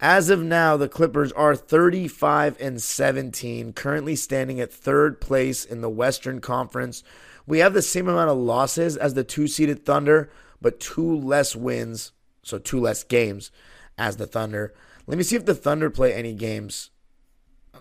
As 0.00 0.30
of 0.30 0.42
now, 0.42 0.76
the 0.76 0.88
Clippers 0.88 1.30
are 1.32 1.54
35 1.54 2.56
and 2.60 2.82
17, 2.82 3.72
currently 3.72 4.16
standing 4.16 4.60
at 4.60 4.72
third 4.72 5.20
place 5.20 5.64
in 5.64 5.80
the 5.80 5.90
Western 5.90 6.40
Conference. 6.40 7.04
We 7.46 7.58
have 7.58 7.74
the 7.74 7.82
same 7.82 8.08
amount 8.08 8.30
of 8.30 8.38
losses 8.38 8.96
as 8.96 9.14
the 9.14 9.24
two 9.24 9.46
seeded 9.48 9.84
Thunder, 9.84 10.30
but 10.60 10.80
two 10.80 11.16
less 11.16 11.56
wins, 11.56 12.12
so 12.42 12.58
two 12.58 12.80
less 12.80 13.04
games 13.04 13.50
as 13.98 14.16
the 14.16 14.26
Thunder. 14.26 14.74
Let 15.06 15.18
me 15.18 15.24
see 15.24 15.36
if 15.36 15.44
the 15.44 15.54
Thunder 15.54 15.90
play 15.90 16.14
any 16.14 16.34
games 16.34 16.90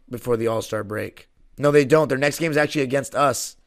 before 0.10 0.38
the 0.38 0.48
All 0.48 0.62
Star 0.62 0.84
break. 0.84 1.30
No, 1.58 1.72
they 1.72 1.86
don't. 1.86 2.08
Their 2.08 2.18
next 2.18 2.40
game 2.40 2.52
is 2.52 2.58
actually 2.58 2.82
against 2.82 3.14
us 3.14 3.58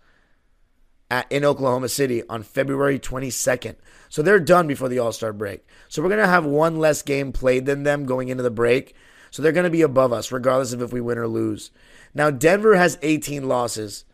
at, 1.10 1.30
in 1.30 1.44
Oklahoma 1.44 1.88
City 1.88 2.22
on 2.28 2.42
February 2.42 2.98
22nd. 2.98 3.76
So 4.08 4.22
they're 4.22 4.40
done 4.40 4.66
before 4.66 4.88
the 4.88 4.98
All 4.98 5.12
Star 5.12 5.32
break. 5.32 5.66
So 5.88 6.02
we're 6.02 6.08
going 6.08 6.20
to 6.20 6.26
have 6.26 6.44
one 6.44 6.78
less 6.78 7.02
game 7.02 7.32
played 7.32 7.66
than 7.66 7.84
them 7.84 8.06
going 8.06 8.28
into 8.28 8.42
the 8.42 8.50
break. 8.50 8.94
So 9.30 9.42
they're 9.42 9.52
going 9.52 9.64
to 9.64 9.70
be 9.70 9.82
above 9.82 10.12
us, 10.12 10.30
regardless 10.30 10.72
of 10.72 10.82
if 10.82 10.92
we 10.92 11.00
win 11.00 11.18
or 11.18 11.26
lose. 11.26 11.70
Now, 12.14 12.30
Denver 12.30 12.76
has 12.76 12.98
18 13.02 13.48
losses. 13.48 14.04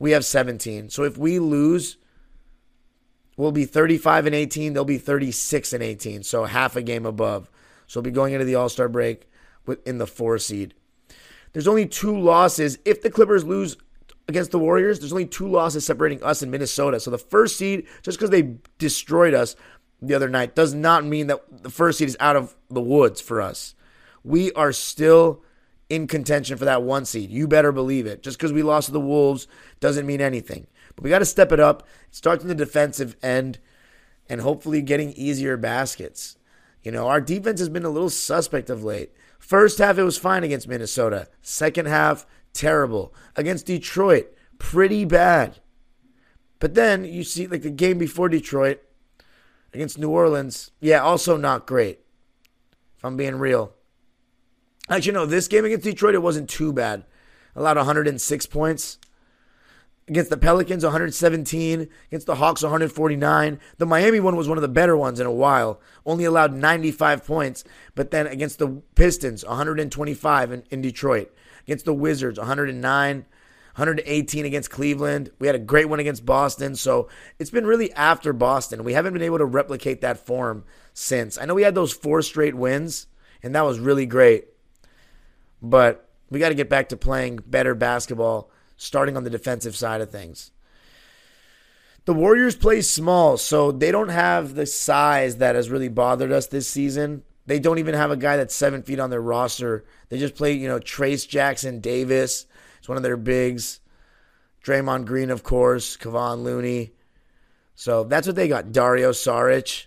We 0.00 0.10
have 0.12 0.24
17. 0.24 0.90
So 0.90 1.04
if 1.04 1.16
we 1.16 1.38
lose, 1.38 1.98
we'll 3.36 3.52
be 3.52 3.66
35 3.66 4.26
and 4.26 4.34
18. 4.34 4.72
They'll 4.72 4.84
be 4.84 4.98
36 4.98 5.72
and 5.72 5.82
18. 5.82 6.24
So 6.24 6.46
half 6.46 6.74
a 6.74 6.82
game 6.82 7.06
above. 7.06 7.48
So 7.86 8.00
we'll 8.00 8.04
be 8.04 8.10
going 8.10 8.32
into 8.32 8.46
the 8.46 8.56
All 8.56 8.68
Star 8.68 8.88
break 8.88 9.28
in 9.84 9.98
the 9.98 10.06
four 10.06 10.38
seed. 10.38 10.74
There's 11.52 11.68
only 11.68 11.86
two 11.86 12.18
losses. 12.18 12.78
If 12.84 13.02
the 13.02 13.10
Clippers 13.10 13.44
lose 13.44 13.76
against 14.26 14.52
the 14.52 14.58
Warriors, 14.58 15.00
there's 15.00 15.12
only 15.12 15.26
two 15.26 15.48
losses 15.48 15.84
separating 15.84 16.22
us 16.22 16.40
and 16.40 16.50
Minnesota. 16.50 16.98
So 16.98 17.10
the 17.10 17.18
first 17.18 17.58
seed, 17.58 17.86
just 18.02 18.18
because 18.18 18.30
they 18.30 18.54
destroyed 18.78 19.34
us 19.34 19.54
the 20.00 20.14
other 20.14 20.28
night, 20.30 20.54
does 20.54 20.72
not 20.72 21.04
mean 21.04 21.26
that 21.26 21.40
the 21.62 21.70
first 21.70 21.98
seed 21.98 22.08
is 22.08 22.16
out 22.20 22.36
of 22.36 22.56
the 22.70 22.80
woods 22.80 23.20
for 23.20 23.42
us. 23.42 23.74
We 24.24 24.50
are 24.52 24.72
still 24.72 25.42
in 25.90 26.06
contention 26.06 26.56
for 26.56 26.64
that 26.64 26.82
one 26.82 27.04
seed. 27.04 27.30
You 27.30 27.46
better 27.46 27.72
believe 27.72 28.06
it. 28.06 28.22
Just 28.22 28.38
because 28.38 28.52
we 28.52 28.62
lost 28.62 28.86
to 28.86 28.92
the 28.92 29.00
Wolves 29.00 29.48
doesn't 29.80 30.06
mean 30.06 30.20
anything. 30.20 30.68
But 30.94 31.04
we 31.04 31.10
got 31.10 31.18
to 31.18 31.26
step 31.26 31.52
it 31.52 31.60
up, 31.60 31.86
start 32.10 32.40
in 32.40 32.48
the 32.48 32.54
defensive 32.54 33.16
end, 33.22 33.58
and 34.28 34.40
hopefully 34.40 34.80
getting 34.80 35.12
easier 35.12 35.56
baskets. 35.56 36.36
You 36.82 36.92
know, 36.92 37.08
our 37.08 37.20
defense 37.20 37.58
has 37.58 37.68
been 37.68 37.84
a 37.84 37.90
little 37.90 38.08
suspect 38.08 38.70
of 38.70 38.84
late. 38.84 39.12
First 39.38 39.78
half, 39.78 39.98
it 39.98 40.04
was 40.04 40.16
fine 40.16 40.44
against 40.44 40.68
Minnesota. 40.68 41.28
Second 41.42 41.86
half, 41.86 42.24
terrible. 42.52 43.12
Against 43.36 43.66
Detroit, 43.66 44.32
pretty 44.58 45.04
bad. 45.04 45.58
But 46.60 46.74
then 46.74 47.04
you 47.04 47.24
see, 47.24 47.48
like 47.48 47.62
the 47.62 47.70
game 47.70 47.98
before 47.98 48.28
Detroit 48.28 48.80
against 49.74 49.98
New 49.98 50.10
Orleans, 50.10 50.70
yeah, 50.80 51.00
also 51.00 51.36
not 51.36 51.66
great. 51.66 52.00
If 52.96 53.04
I'm 53.04 53.16
being 53.16 53.36
real. 53.36 53.74
Actually, 54.90 55.12
no, 55.12 55.24
this 55.24 55.46
game 55.46 55.64
against 55.64 55.84
Detroit, 55.84 56.16
it 56.16 56.22
wasn't 56.22 56.50
too 56.50 56.72
bad. 56.72 57.04
Allowed 57.54 57.76
106 57.76 58.46
points. 58.46 58.98
Against 60.08 60.30
the 60.30 60.36
Pelicans, 60.36 60.82
117. 60.82 61.88
Against 62.08 62.26
the 62.26 62.34
Hawks, 62.34 62.62
149. 62.64 63.60
The 63.78 63.86
Miami 63.86 64.18
one 64.18 64.34
was 64.34 64.48
one 64.48 64.58
of 64.58 64.62
the 64.62 64.68
better 64.68 64.96
ones 64.96 65.20
in 65.20 65.26
a 65.26 65.32
while. 65.32 65.80
Only 66.04 66.24
allowed 66.24 66.52
95 66.52 67.24
points. 67.24 67.62
But 67.94 68.10
then 68.10 68.26
against 68.26 68.58
the 68.58 68.82
Pistons, 68.96 69.44
125 69.44 70.50
in, 70.50 70.64
in 70.70 70.82
Detroit. 70.82 71.32
Against 71.62 71.84
the 71.84 71.94
Wizards, 71.94 72.38
109. 72.38 73.26
118 73.76 74.44
against 74.44 74.70
Cleveland. 74.70 75.30
We 75.38 75.46
had 75.46 75.54
a 75.54 75.60
great 75.60 75.88
one 75.88 76.00
against 76.00 76.26
Boston. 76.26 76.74
So 76.74 77.08
it's 77.38 77.50
been 77.50 77.66
really 77.66 77.92
after 77.92 78.32
Boston. 78.32 78.82
We 78.82 78.94
haven't 78.94 79.12
been 79.12 79.22
able 79.22 79.38
to 79.38 79.44
replicate 79.44 80.00
that 80.00 80.26
form 80.26 80.64
since. 80.92 81.38
I 81.38 81.44
know 81.44 81.54
we 81.54 81.62
had 81.62 81.76
those 81.76 81.92
four 81.92 82.20
straight 82.20 82.56
wins, 82.56 83.06
and 83.44 83.54
that 83.54 83.64
was 83.64 83.78
really 83.78 84.06
great. 84.06 84.48
But 85.62 86.08
we 86.30 86.38
got 86.38 86.50
to 86.50 86.54
get 86.54 86.68
back 86.68 86.88
to 86.90 86.96
playing 86.96 87.40
better 87.46 87.74
basketball, 87.74 88.50
starting 88.76 89.16
on 89.16 89.24
the 89.24 89.30
defensive 89.30 89.76
side 89.76 90.00
of 90.00 90.10
things. 90.10 90.52
The 92.06 92.14
Warriors 92.14 92.56
play 92.56 92.80
small, 92.80 93.36
so 93.36 93.70
they 93.70 93.92
don't 93.92 94.08
have 94.08 94.54
the 94.54 94.66
size 94.66 95.36
that 95.36 95.54
has 95.54 95.70
really 95.70 95.88
bothered 95.88 96.32
us 96.32 96.46
this 96.46 96.66
season. 96.66 97.22
They 97.46 97.58
don't 97.58 97.78
even 97.78 97.94
have 97.94 98.10
a 98.10 98.16
guy 98.16 98.36
that's 98.36 98.54
seven 98.54 98.82
feet 98.82 99.00
on 99.00 99.10
their 99.10 99.20
roster. 99.20 99.84
They 100.08 100.18
just 100.18 100.34
play, 100.34 100.52
you 100.52 100.68
know, 100.68 100.78
Trayce 100.78 101.28
Jackson 101.28 101.80
Davis. 101.80 102.46
It's 102.78 102.88
one 102.88 102.96
of 102.96 103.02
their 103.02 103.16
bigs. 103.16 103.80
Draymond 104.64 105.04
Green, 105.06 105.30
of 105.30 105.42
course. 105.42 105.96
Kevon 105.96 106.42
Looney. 106.42 106.92
So 107.74 108.04
that's 108.04 108.26
what 108.26 108.36
they 108.36 108.48
got. 108.48 108.72
Dario 108.72 109.10
Saric. 109.10 109.86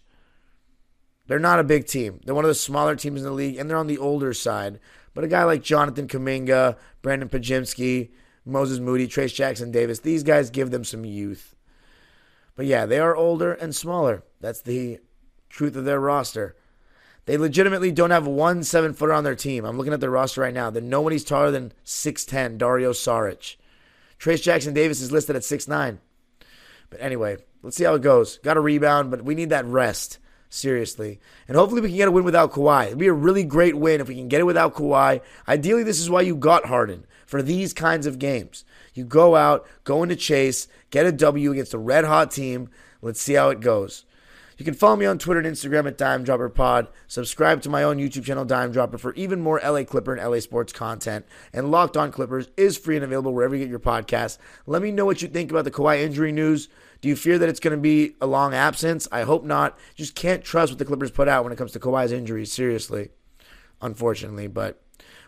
They're 1.27 1.39
not 1.39 1.59
a 1.59 1.63
big 1.63 1.87
team. 1.87 2.19
They're 2.25 2.35
one 2.35 2.43
of 2.43 2.49
the 2.49 2.55
smaller 2.55 2.95
teams 2.95 3.21
in 3.21 3.25
the 3.25 3.31
league, 3.31 3.57
and 3.57 3.69
they're 3.69 3.77
on 3.77 3.87
the 3.87 3.97
older 3.97 4.33
side. 4.33 4.79
But 5.13 5.23
a 5.23 5.27
guy 5.27 5.43
like 5.43 5.61
Jonathan 5.61 6.07
Kuminga, 6.07 6.77
Brandon 7.01 7.29
Podziemski, 7.29 8.11
Moses 8.45 8.79
Moody, 8.79 9.07
Trayce 9.07 9.33
Jackson 9.33 9.71
Davis, 9.71 9.99
these 9.99 10.23
guys 10.23 10.49
give 10.49 10.71
them 10.71 10.83
some 10.83 11.05
youth. 11.05 11.55
But 12.55 12.65
yeah, 12.65 12.85
they 12.85 12.99
are 12.99 13.15
older 13.15 13.53
and 13.53 13.75
smaller. 13.75 14.23
That's 14.41 14.61
the 14.61 14.99
truth 15.49 15.75
of 15.75 15.85
their 15.85 15.99
roster. 15.99 16.55
They 17.25 17.37
legitimately 17.37 17.91
don't 17.91 18.11
have 18.11 18.27
one 18.27 18.63
seven 18.63 18.93
footer 18.93 19.13
on 19.13 19.23
their 19.23 19.35
team. 19.35 19.65
I'm 19.65 19.77
looking 19.77 19.93
at 19.93 20.01
their 20.01 20.09
roster 20.09 20.41
right 20.41 20.53
now. 20.53 20.69
Then 20.69 20.89
nobody's 20.89 21.23
taller 21.23 21.51
than 21.51 21.73
6'10, 21.85 22.57
Dario 22.57 22.91
Saric. 22.91 23.55
Trayce 24.19 24.41
Jackson 24.41 24.73
Davis 24.73 25.01
is 25.01 25.11
listed 25.11 25.35
at 25.35 25.43
6'9. 25.43 25.99
But 26.89 27.01
anyway, 27.01 27.37
let's 27.61 27.77
see 27.77 27.85
how 27.85 27.95
it 27.95 28.01
goes. 28.01 28.37
Got 28.39 28.57
a 28.57 28.61
rebound, 28.61 29.09
but 29.09 29.23
we 29.23 29.35
need 29.35 29.49
that 29.49 29.65
rest. 29.65 30.19
Seriously. 30.53 31.19
And 31.47 31.57
hopefully 31.57 31.81
we 31.81 31.87
can 31.87 31.97
get 31.97 32.07
a 32.07 32.11
win 32.11 32.23
without 32.23 32.51
Kawhi. 32.51 32.85
It'd 32.85 32.99
be 32.99 33.07
a 33.07 33.13
really 33.13 33.43
great 33.43 33.75
win 33.75 33.99
if 33.99 34.07
we 34.07 34.13
can 34.13 34.27
get 34.27 34.39
it 34.39 34.43
without 34.43 34.75
Kawhi. 34.75 35.19
Ideally, 35.47 35.81
this 35.81 35.99
is 35.99 36.11
why 36.11 36.21
you 36.21 36.35
got 36.35 36.67
Harden 36.67 37.07
for 37.25 37.41
these 37.41 37.73
kinds 37.73 38.05
of 38.05 38.19
games. 38.19 38.63
You 38.93 39.03
go 39.03 39.35
out, 39.35 39.67
go 39.83 40.03
into 40.03 40.15
chase, 40.15 40.67
get 40.91 41.07
a 41.07 41.11
W 41.11 41.51
against 41.51 41.73
a 41.73 41.79
red 41.79 42.05
hot 42.05 42.29
team. 42.29 42.69
Let's 43.01 43.19
see 43.19 43.33
how 43.33 43.49
it 43.49 43.61
goes. 43.61 44.05
You 44.59 44.63
can 44.63 44.75
follow 44.75 44.95
me 44.95 45.07
on 45.07 45.17
Twitter 45.17 45.39
and 45.39 45.49
Instagram 45.49 45.87
at 45.87 45.97
Dime 45.97 46.23
Dropper 46.23 46.49
Pod. 46.49 46.87
Subscribe 47.07 47.63
to 47.63 47.69
my 47.69 47.81
own 47.81 47.97
YouTube 47.97 48.25
channel, 48.25 48.45
Dime 48.45 48.71
Dropper, 48.71 48.99
for 48.99 49.15
even 49.15 49.41
more 49.41 49.59
LA 49.63 49.83
Clipper 49.83 50.13
and 50.13 50.23
LA 50.23 50.39
sports 50.39 50.71
content. 50.71 51.25
And 51.51 51.71
Locked 51.71 51.97
On 51.97 52.11
Clippers 52.11 52.49
is 52.55 52.77
free 52.77 52.95
and 52.95 53.03
available 53.03 53.33
wherever 53.33 53.55
you 53.55 53.63
get 53.63 53.71
your 53.71 53.79
podcasts. 53.79 54.37
Let 54.67 54.83
me 54.83 54.91
know 54.91 55.05
what 55.05 55.23
you 55.23 55.27
think 55.27 55.49
about 55.49 55.63
the 55.63 55.71
Kawhi 55.71 56.03
injury 56.03 56.31
news. 56.31 56.69
Do 57.03 57.09
you 57.09 57.17
fear 57.17 57.37
that 57.37 57.49
it's 57.49 57.59
going 57.59 57.75
to 57.75 57.81
be 57.81 58.15
a 58.21 58.25
long 58.25 58.53
absence? 58.53 59.09
I 59.11 59.23
hope 59.23 59.43
not. 59.43 59.77
Just 59.93 60.15
can't 60.15 60.41
trust 60.41 60.71
what 60.71 60.79
the 60.79 60.85
Clippers 60.85 61.11
put 61.11 61.27
out 61.27 61.43
when 61.43 61.51
it 61.51 61.57
comes 61.57 61.73
to 61.73 61.79
Kawhi's 61.79 62.13
injuries, 62.13 62.49
seriously. 62.49 63.09
Unfortunately, 63.81 64.47
but 64.47 64.81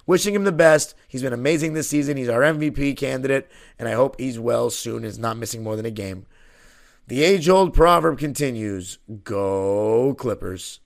wishing 0.06 0.34
him 0.34 0.46
the 0.46 0.54
best. 0.54 0.96
He's 1.06 1.22
been 1.22 1.34
amazing 1.34 1.74
this 1.74 1.90
season. 1.90 2.16
He's 2.16 2.30
our 2.30 2.40
MVP 2.40 2.96
candidate, 2.96 3.52
and 3.78 3.90
I 3.90 3.92
hope 3.92 4.18
he's 4.18 4.40
well 4.40 4.70
soon 4.70 5.00
and 5.00 5.06
is 5.08 5.20
not 5.20 5.36
missing 5.36 5.64
more 5.64 5.76
than 5.76 5.86
a 5.86 5.92
game. 5.92 6.26
The 7.08 7.26
age 7.26 7.50
old 7.50 7.74
proverb 7.74 8.20
continues 8.20 9.00
Go 9.26 10.16
Clippers. 10.18 10.80